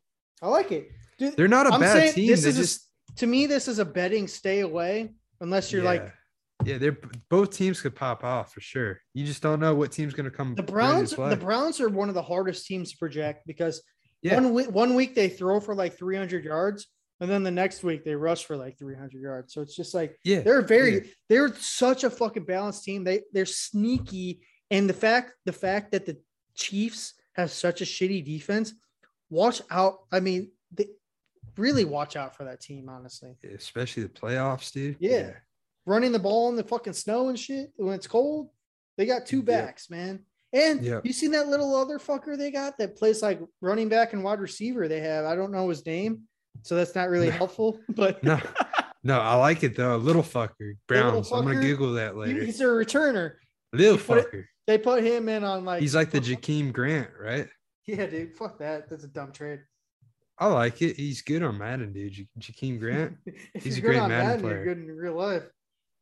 [0.42, 0.90] I like it.
[1.18, 2.26] Dude, They're not a I'm bad team.
[2.28, 5.10] this They is a- to me, this is a betting stay away
[5.40, 6.02] unless you're like
[6.64, 6.72] yeah.
[6.72, 6.96] yeah, they're
[7.28, 9.00] both teams could pop off for sure.
[9.14, 10.54] You just don't know what team's going to come.
[10.54, 11.10] the Browns.
[11.10, 13.82] The Browns are one of the hardest teams to project because
[14.22, 14.34] Yeah.
[14.36, 16.86] one week one week they throw for like 300 yards,
[17.20, 19.52] and then the next week they rush for like 300 yards.
[19.52, 21.00] So it's just like yeah, they're very yeah.
[21.28, 23.04] they're such a fucking balanced team.
[23.04, 24.40] They they're sneaky,
[24.70, 26.16] and the fact the fact that the
[26.54, 28.74] Chiefs have such a shitty defense,
[29.30, 30.00] watch out.
[30.12, 30.88] I mean, they
[31.56, 32.88] really watch out for that team.
[32.88, 34.96] Honestly, especially the playoffs, dude.
[35.00, 35.32] Yeah.
[35.86, 38.50] running the ball in the fucking snow and shit when it's cold.
[38.96, 39.46] They got two Yep.
[39.46, 40.24] backs, man.
[40.52, 41.06] And Yep.
[41.06, 44.40] you seen that little other fucker they got that plays like running back and wide
[44.40, 45.24] receiver they have.
[45.24, 46.28] I don't know his name,
[46.62, 47.32] so that's not really No.
[47.32, 47.80] helpful.
[47.88, 48.40] But No,
[49.02, 49.96] no, I like it though.
[49.96, 51.30] Little fucker, Browns.
[51.32, 51.62] I'm gonna fucker.
[51.62, 52.42] Google that later.
[52.44, 53.34] he's a returner.
[53.72, 54.44] Little put it- fucker.
[54.66, 57.48] They put him in on like He's like the Jakeem Grant, right?
[57.86, 58.36] Yeah, dude.
[58.36, 58.88] Fuck that.
[58.88, 59.60] That's a dumb trade.
[60.38, 60.96] I like it.
[60.96, 62.16] He's good on Madden, dude.
[62.16, 63.16] Ja- Jakeem Grant.
[63.54, 64.54] He's a great Madden Madden, player.
[64.64, 65.42] You're good in real life.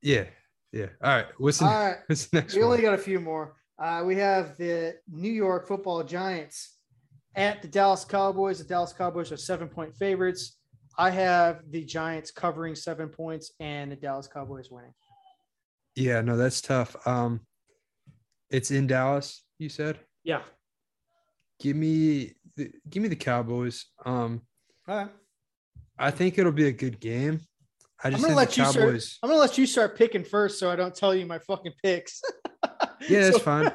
[0.02, 0.24] Yeah,
[0.72, 0.86] yeah.
[1.02, 1.26] All right.
[1.38, 1.96] What's the, All right.
[2.06, 3.56] what's the next We only got a few more.
[3.82, 6.76] Uh, we have the New York Football Giants
[7.38, 8.58] at the Dallas Cowboys.
[8.58, 10.56] The Dallas Cowboys are seven point favorites.
[10.98, 14.92] I have the Giants covering seven points and the Dallas Cowboys winning.
[15.94, 16.96] Yeah, no, that's tough.
[17.06, 17.40] Um,
[18.50, 19.44] it's in Dallas.
[19.58, 20.00] You said.
[20.24, 20.42] Yeah.
[21.60, 23.86] Give me, the, give me the Cowboys.
[24.04, 24.42] Um,
[24.88, 25.08] All right.
[25.98, 27.40] I think it'll be a good game.
[28.02, 29.04] I I'm gonna let the you start.
[29.22, 32.22] I'm gonna let you start picking first, so I don't tell you my fucking picks.
[33.08, 33.64] Yeah, that's So- fine.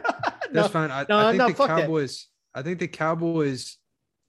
[0.53, 0.91] no, That's fine.
[0.91, 1.89] I, no, I think no, the fuck that.
[2.55, 3.77] I think the Cowboys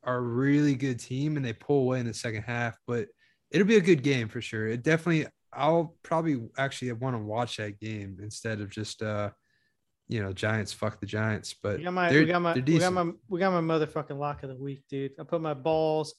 [0.02, 2.76] are a really good team, and they pull away in the second half.
[2.86, 3.08] But
[3.50, 4.68] it'll be a good game for sure.
[4.68, 5.26] It definitely.
[5.56, 9.30] I'll probably actually want to watch that game instead of just uh,
[10.08, 10.72] you know, Giants.
[10.72, 11.54] Fuck the Giants.
[11.62, 14.42] But We got my, we got my, we got my, we got my motherfucking lock
[14.42, 15.12] of the week, dude.
[15.18, 16.14] I put my balls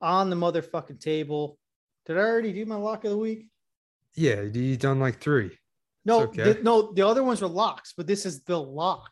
[0.00, 1.58] on the motherfucking table.
[2.06, 3.46] Did I already do my lock of the week?
[4.16, 5.50] yeah, you done like three.
[6.04, 6.52] No, okay.
[6.52, 9.10] the, no, the other ones were locks, but this is the lock.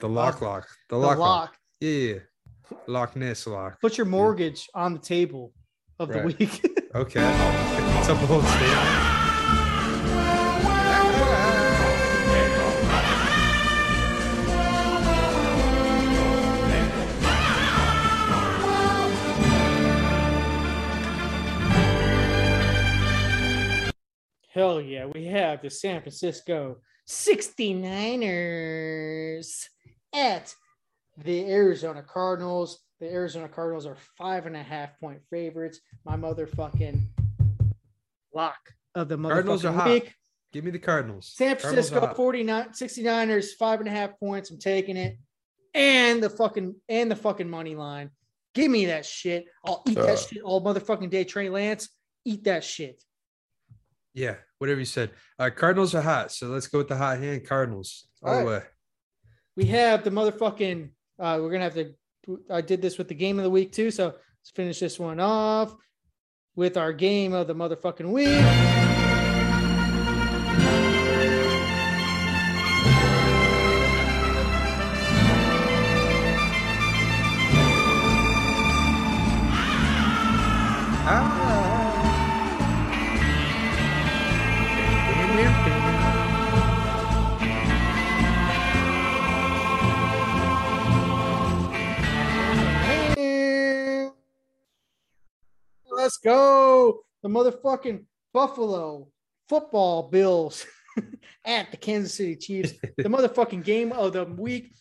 [0.00, 1.57] The lock, lock, the The lock, lock.
[1.80, 2.14] Yeah.
[2.86, 3.80] Loch Ness lock.
[3.80, 5.52] Put your mortgage on the table
[5.98, 6.38] of the Right.
[6.38, 6.64] week.
[6.94, 7.20] Okay,
[8.00, 9.18] it's a bold statement.
[24.50, 29.64] Hell yeah, we have the San Francisco 69ers
[30.14, 30.54] at
[31.24, 32.80] the Arizona Cardinals.
[33.00, 35.80] The Arizona Cardinals are five and a half point favorites.
[36.04, 37.00] My motherfucking
[38.34, 38.56] lock
[38.94, 39.88] of the Cardinals are motherfucking hot.
[39.88, 40.14] week.
[40.52, 41.32] Give me the Cardinals.
[41.34, 42.16] San Francisco hot.
[42.16, 44.50] 49 69ers, five and a half points.
[44.50, 45.16] I'm taking it.
[45.74, 48.10] And the fucking and the fucking money line.
[48.54, 49.44] Give me that shit.
[49.64, 50.06] I'll eat Uh.
[50.06, 51.24] that shit all motherfucking day.
[51.24, 51.88] Trey Lance,
[52.24, 53.02] eat that shit.
[54.14, 55.10] Yeah, whatever you said.
[55.38, 57.46] Uh, Cardinals are hot, so let's go with the hot hand.
[57.46, 58.62] Cardinals all, All the way.
[59.54, 60.88] We have the motherfucking
[61.18, 61.94] uh we're gonna have to
[62.50, 63.90] I did this with the game of the week too.
[63.90, 65.74] So let's finish this one off
[66.56, 68.87] with our game of the motherfucking week.
[96.32, 97.00] Go.
[97.22, 99.08] The motherfucking Buffalo
[99.48, 100.66] football Bills
[101.44, 102.72] at the Kansas City Chiefs.
[102.96, 104.72] The motherfucking game of the week.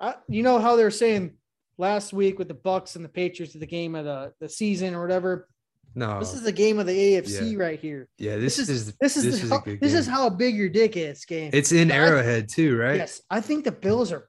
[0.00, 1.34] I, you know how they're saying
[1.78, 4.94] last week with the Bucks and the Patriots, of the game of the, the season
[4.94, 5.48] or whatever.
[5.96, 8.08] No, This is the game of the AFC right here.
[8.18, 8.34] yeah.
[8.36, 10.68] This, This is, is this is this the- is how, this is how big your
[10.68, 11.24] dick is.
[11.24, 11.50] Game.
[11.52, 12.96] it's in I- Arrowhead too, right?
[12.96, 14.28] Yes, I think the Bills are.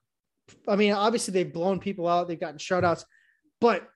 [0.67, 2.27] I mean, obviously they've blown people out.
[2.27, 3.03] They've gotten shutouts,
[3.59, 3.87] but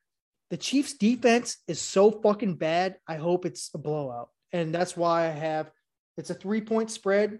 [0.49, 2.97] the Chiefs' defense is so fucking bad.
[3.07, 5.71] I hope it's a blowout, and that's why I have.
[6.17, 7.39] It's a three-point spread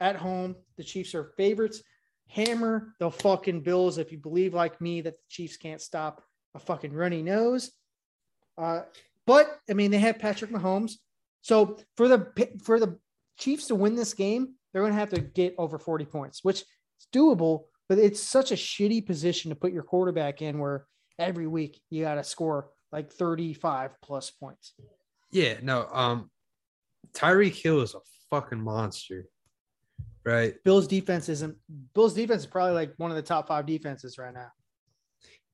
[0.00, 0.56] at home.
[0.76, 1.82] The Chiefs are favorites.
[2.28, 6.22] Hammer the fucking Bills if you believe like me that the Chiefs can't stop
[6.54, 7.70] a fucking runny nose.
[8.58, 8.82] Uh,
[9.26, 10.92] but I mean, they have Patrick Mahomes.
[11.40, 12.98] So for the for the
[13.38, 16.60] Chiefs to win this game, they're going to have to get over 40 points, which
[16.60, 20.86] is doable, but it's such a shitty position to put your quarterback in where
[21.18, 24.74] every week you got to score like 35 plus points.
[25.30, 25.88] Yeah, no.
[25.92, 26.30] Um,
[27.14, 28.00] Tyreek Hill is a
[28.30, 29.26] fucking monster,
[30.24, 30.54] right?
[30.64, 31.56] Bills defense isn't
[31.94, 34.50] Bills defense is probably like one of the top five defenses right now.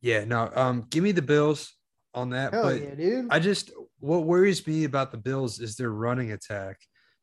[0.00, 0.50] Yeah, no.
[0.54, 1.74] Um, give me the Bills
[2.12, 2.52] on that.
[2.52, 3.28] Hell but yeah, dude.
[3.30, 6.78] I just what worries me about the Bills is their running attack.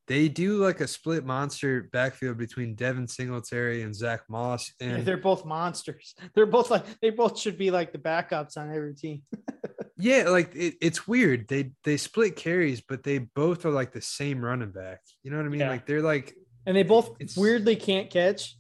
[0.08, 5.06] They do like a split monster backfield between Devin Singletary and Zach Moss, Yeah, and
[5.06, 6.16] they're both monsters.
[6.36, 9.22] They're both like they both should be like the backups on every team.
[9.97, 11.47] yeah, like it, it's weird.
[11.47, 14.99] They they split carries, but they both are like the same running back.
[15.24, 15.62] You know what I mean?
[15.62, 15.70] Yeah.
[15.70, 16.34] Like they're like
[16.66, 18.58] And they both It's- weirdly can't catch.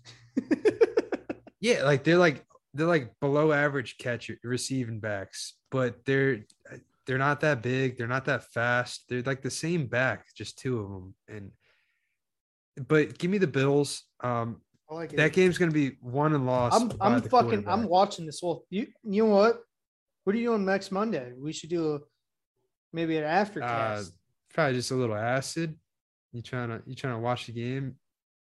[1.59, 6.45] yeah, like they're like they're like below average catch receiving backs, but they're
[7.05, 7.97] they're not that big.
[7.97, 9.05] They're not that fast.
[9.09, 11.15] They're like the same back, just two of them.
[11.27, 14.03] And but give me the Bills.
[14.21, 15.17] Um, I like it.
[15.17, 16.79] that game's gonna be won and lost.
[16.79, 19.61] I'm I'm fucking I'm watching this whole you you know what?
[20.23, 21.33] What are you doing next Monday?
[21.37, 21.99] We should do a,
[22.93, 24.03] maybe an after uh,
[24.53, 25.75] probably just a little acid.
[26.31, 27.95] You trying to you trying to watch the game?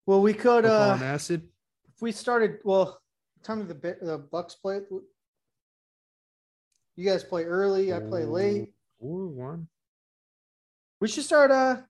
[0.06, 1.48] well, we could Football uh acid.
[1.88, 3.00] if we started well
[3.42, 4.80] time did the the Bucks play
[6.96, 8.68] you guys play early, I play late.
[8.98, 9.68] Or one.
[11.00, 11.82] We should start uh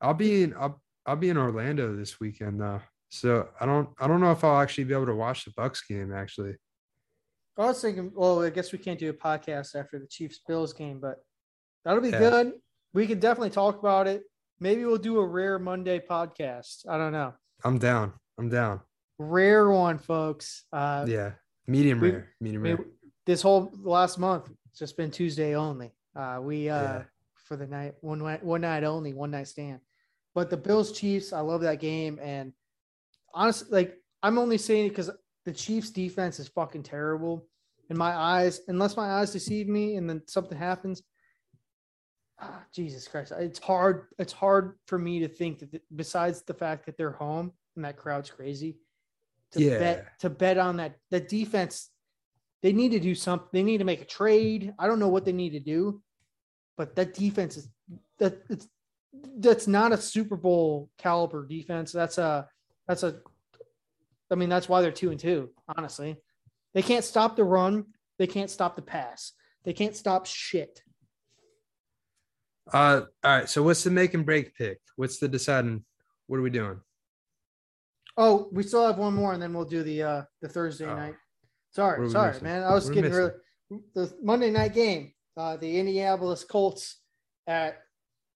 [0.00, 2.80] I'll be in I'll, I'll be in Orlando this weekend though.
[3.10, 5.82] So I don't I don't know if I'll actually be able to watch the Bucks
[5.86, 6.54] game actually.
[7.58, 10.72] I was thinking well, I guess we can't do a podcast after the Chiefs Bills
[10.72, 11.16] game, but
[11.84, 12.18] that'll be Yeah.
[12.20, 12.52] good.
[12.94, 14.22] We can definitely talk about it.
[14.60, 16.88] Maybe we'll do a rare Monday podcast.
[16.88, 17.34] I don't know.
[17.64, 18.12] I'm down.
[18.38, 18.80] I'm down.
[19.18, 20.64] Rare one, folks.
[20.72, 21.32] Uh Yeah.
[21.66, 22.28] Medium we- rare.
[22.40, 22.86] Medium mean, rare.
[23.26, 25.92] This whole last month it's just been Tuesday only.
[26.14, 27.02] Uh, we uh, Yeah.
[27.34, 29.80] for the night one night one night only one night stand.
[30.34, 32.52] But the Bills Chiefs, I love that game, and
[33.34, 35.10] honestly, like I'm only saying it because
[35.44, 37.46] the Chiefs defense is fucking terrible
[37.88, 38.60] in my eyes.
[38.68, 41.02] Unless my eyes deceive me, and then something happens.
[42.42, 44.06] Ah, Jesus Christ, it's hard.
[44.18, 47.84] It's hard for me to think that th- besides the fact that they're home and
[47.84, 48.78] that crowd's crazy,
[49.52, 49.78] to Yeah.
[49.78, 51.90] bet to bet on that the defense
[52.62, 55.24] they need to do something they need to make a trade i don't know what
[55.24, 56.02] they need to do
[56.76, 57.68] but that defense is
[58.18, 58.68] that it's
[59.38, 62.48] that's not a super bowl caliber defense that's a
[62.86, 63.16] that's a
[64.30, 66.16] i mean that's why they're two and two honestly
[66.74, 67.84] they can't stop the run
[68.18, 69.32] they can't stop the pass
[69.64, 70.82] they can't stop shit
[72.72, 73.48] Uh all right.
[73.48, 74.78] So what's the make and break pick?
[74.94, 75.84] What's the deciding?
[76.28, 76.78] What are we doing?
[78.16, 80.94] oh we still have one more and then we'll do the uh the thursday Oh.
[80.94, 81.14] night
[81.72, 82.44] sorry sorry missing?
[82.44, 83.30] man i was getting really
[83.94, 86.98] the monday night game uh the indianapolis colts
[87.46, 87.78] at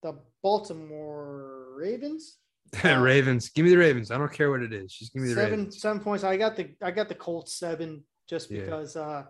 [0.03, 0.13] the
[0.43, 2.39] baltimore ravens
[2.83, 3.51] Uh, Ravens.
[3.51, 4.11] Give me the Ravens.
[4.11, 4.93] I don't care what it is.
[4.93, 5.81] Just give me the seven Ravens.
[5.81, 6.25] seven points.
[6.25, 8.63] I got the I got the Colts seven just Yeah.
[8.65, 9.23] because uh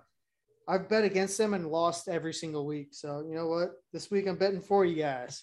[0.67, 2.89] I've bet against them and lost every single week.
[2.93, 3.73] So you know what?
[3.93, 5.43] This week I'm betting for you guys.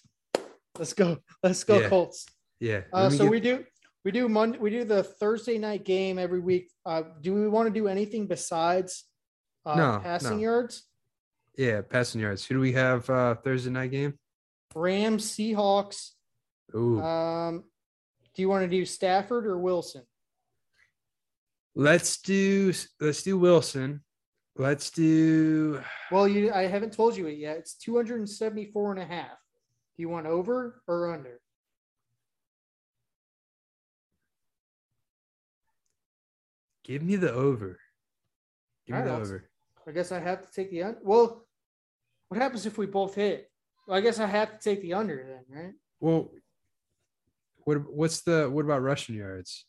[0.78, 1.18] Let's go.
[1.44, 1.88] Let's go Yeah.
[1.88, 2.26] Colts.
[2.58, 2.80] Yeah.
[2.92, 3.64] Uh, so get- we do
[4.04, 6.70] we do Monday we do the Thursday night game every week.
[6.84, 9.04] Uh, do we want to do anything besides
[9.64, 10.42] uh, No, passing no.
[10.42, 10.84] yards?
[11.56, 12.44] yeah, passing yards.
[12.46, 14.14] Who do we have uh Thursday night game?
[14.74, 16.10] Rams, Seahawks.
[16.74, 17.00] Ooh.
[17.00, 17.64] Um,
[18.34, 20.02] do you want to do Stafford or Wilson?
[21.74, 24.02] let's do let's do Wilson.
[24.56, 25.80] Let's do
[26.10, 27.56] Well, you I haven't told you it yet.
[27.58, 29.38] It's 274 and a half.
[29.96, 31.40] Do you want over or under?
[36.84, 37.78] Give me the over.
[38.86, 39.48] Give me the over.
[39.86, 41.00] I guess I have to take the under.
[41.02, 41.46] Well,
[42.28, 43.50] what happens if we both hit?
[43.86, 45.72] Well, I guess I have to take the under then, right?
[46.00, 46.30] Well,
[47.64, 49.64] what what's the what about rushing yards?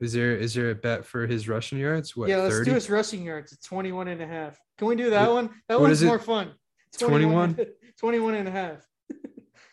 [0.00, 2.16] Is there is there a bet for his rushing yards?
[2.16, 2.70] What yeah, let's 30?
[2.70, 3.52] do his rushing yards.
[3.52, 4.58] It's 21 and a half.
[4.78, 5.50] Can we do that What- one?
[5.68, 6.52] That one's is more fun.
[6.98, 7.56] 21?
[7.98, 8.86] 21 and a half.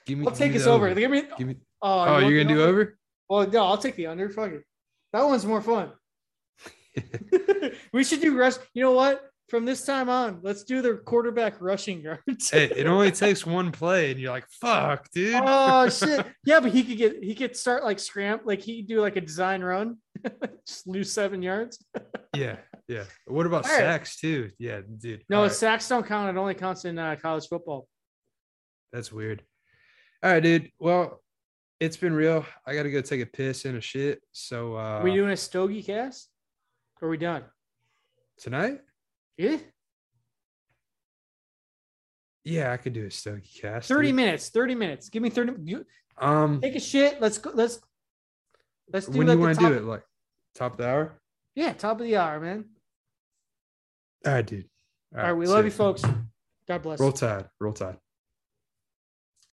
[0.05, 0.93] Give me, I'll take us the over.
[0.93, 1.23] Give me.
[1.37, 2.97] Give me, Oh, oh, you you're gonna do over?
[3.29, 4.29] Well, no, I'll take the under.
[4.29, 4.63] Fuck it.
[5.13, 5.91] That one's more fun.
[7.93, 8.55] we should do rush.
[8.73, 9.29] You know what?
[9.49, 12.49] from this time on, let's do the quarterback rushing yards.
[12.51, 16.25] Hey, it only takes one play, and you're like, "Fuck, dude." oh shit!
[16.45, 19.21] Yeah, but he could get he could start like scram like he do like a
[19.21, 19.97] design run,
[20.67, 21.83] just lose seven yards.
[22.35, 23.03] yeah, yeah.
[23.25, 23.79] What about All right.
[23.79, 24.51] sacks too?
[24.57, 25.23] Yeah, dude.
[25.29, 26.35] No, All right, sacks don't count.
[26.35, 27.87] It only counts in uh, college football.
[28.93, 29.43] that's weird.
[30.23, 30.71] All right, dude.
[30.79, 31.21] Well,
[31.79, 32.45] it's been real.
[32.65, 34.21] I got to go take a piss and a shit.
[34.31, 36.29] So uh, we doing a stogie cast?
[37.01, 37.43] Are we done?
[38.37, 38.79] tonight?
[39.37, 39.57] Yeah,
[42.45, 43.87] Yeah, I could do a Stogie cast.
[43.87, 44.15] thirty dude.
[44.15, 44.49] minutes.
[44.49, 45.09] Thirty minutes.
[45.09, 45.53] Give me thirty.
[45.63, 45.85] You,
[46.17, 47.21] Um, take a shit.
[47.21, 47.51] Let's go.
[47.53, 47.79] Let's
[48.91, 50.03] let's do when like you want to do it, like
[50.55, 51.21] top of the hour.
[51.55, 52.65] Yeah, top of the hour, man.
[54.25, 54.69] All right, dude.
[55.15, 56.03] All right, we love you, folks.
[56.67, 56.99] God bless.
[56.99, 57.49] Roll Tide.
[57.59, 57.97] Roll Tide.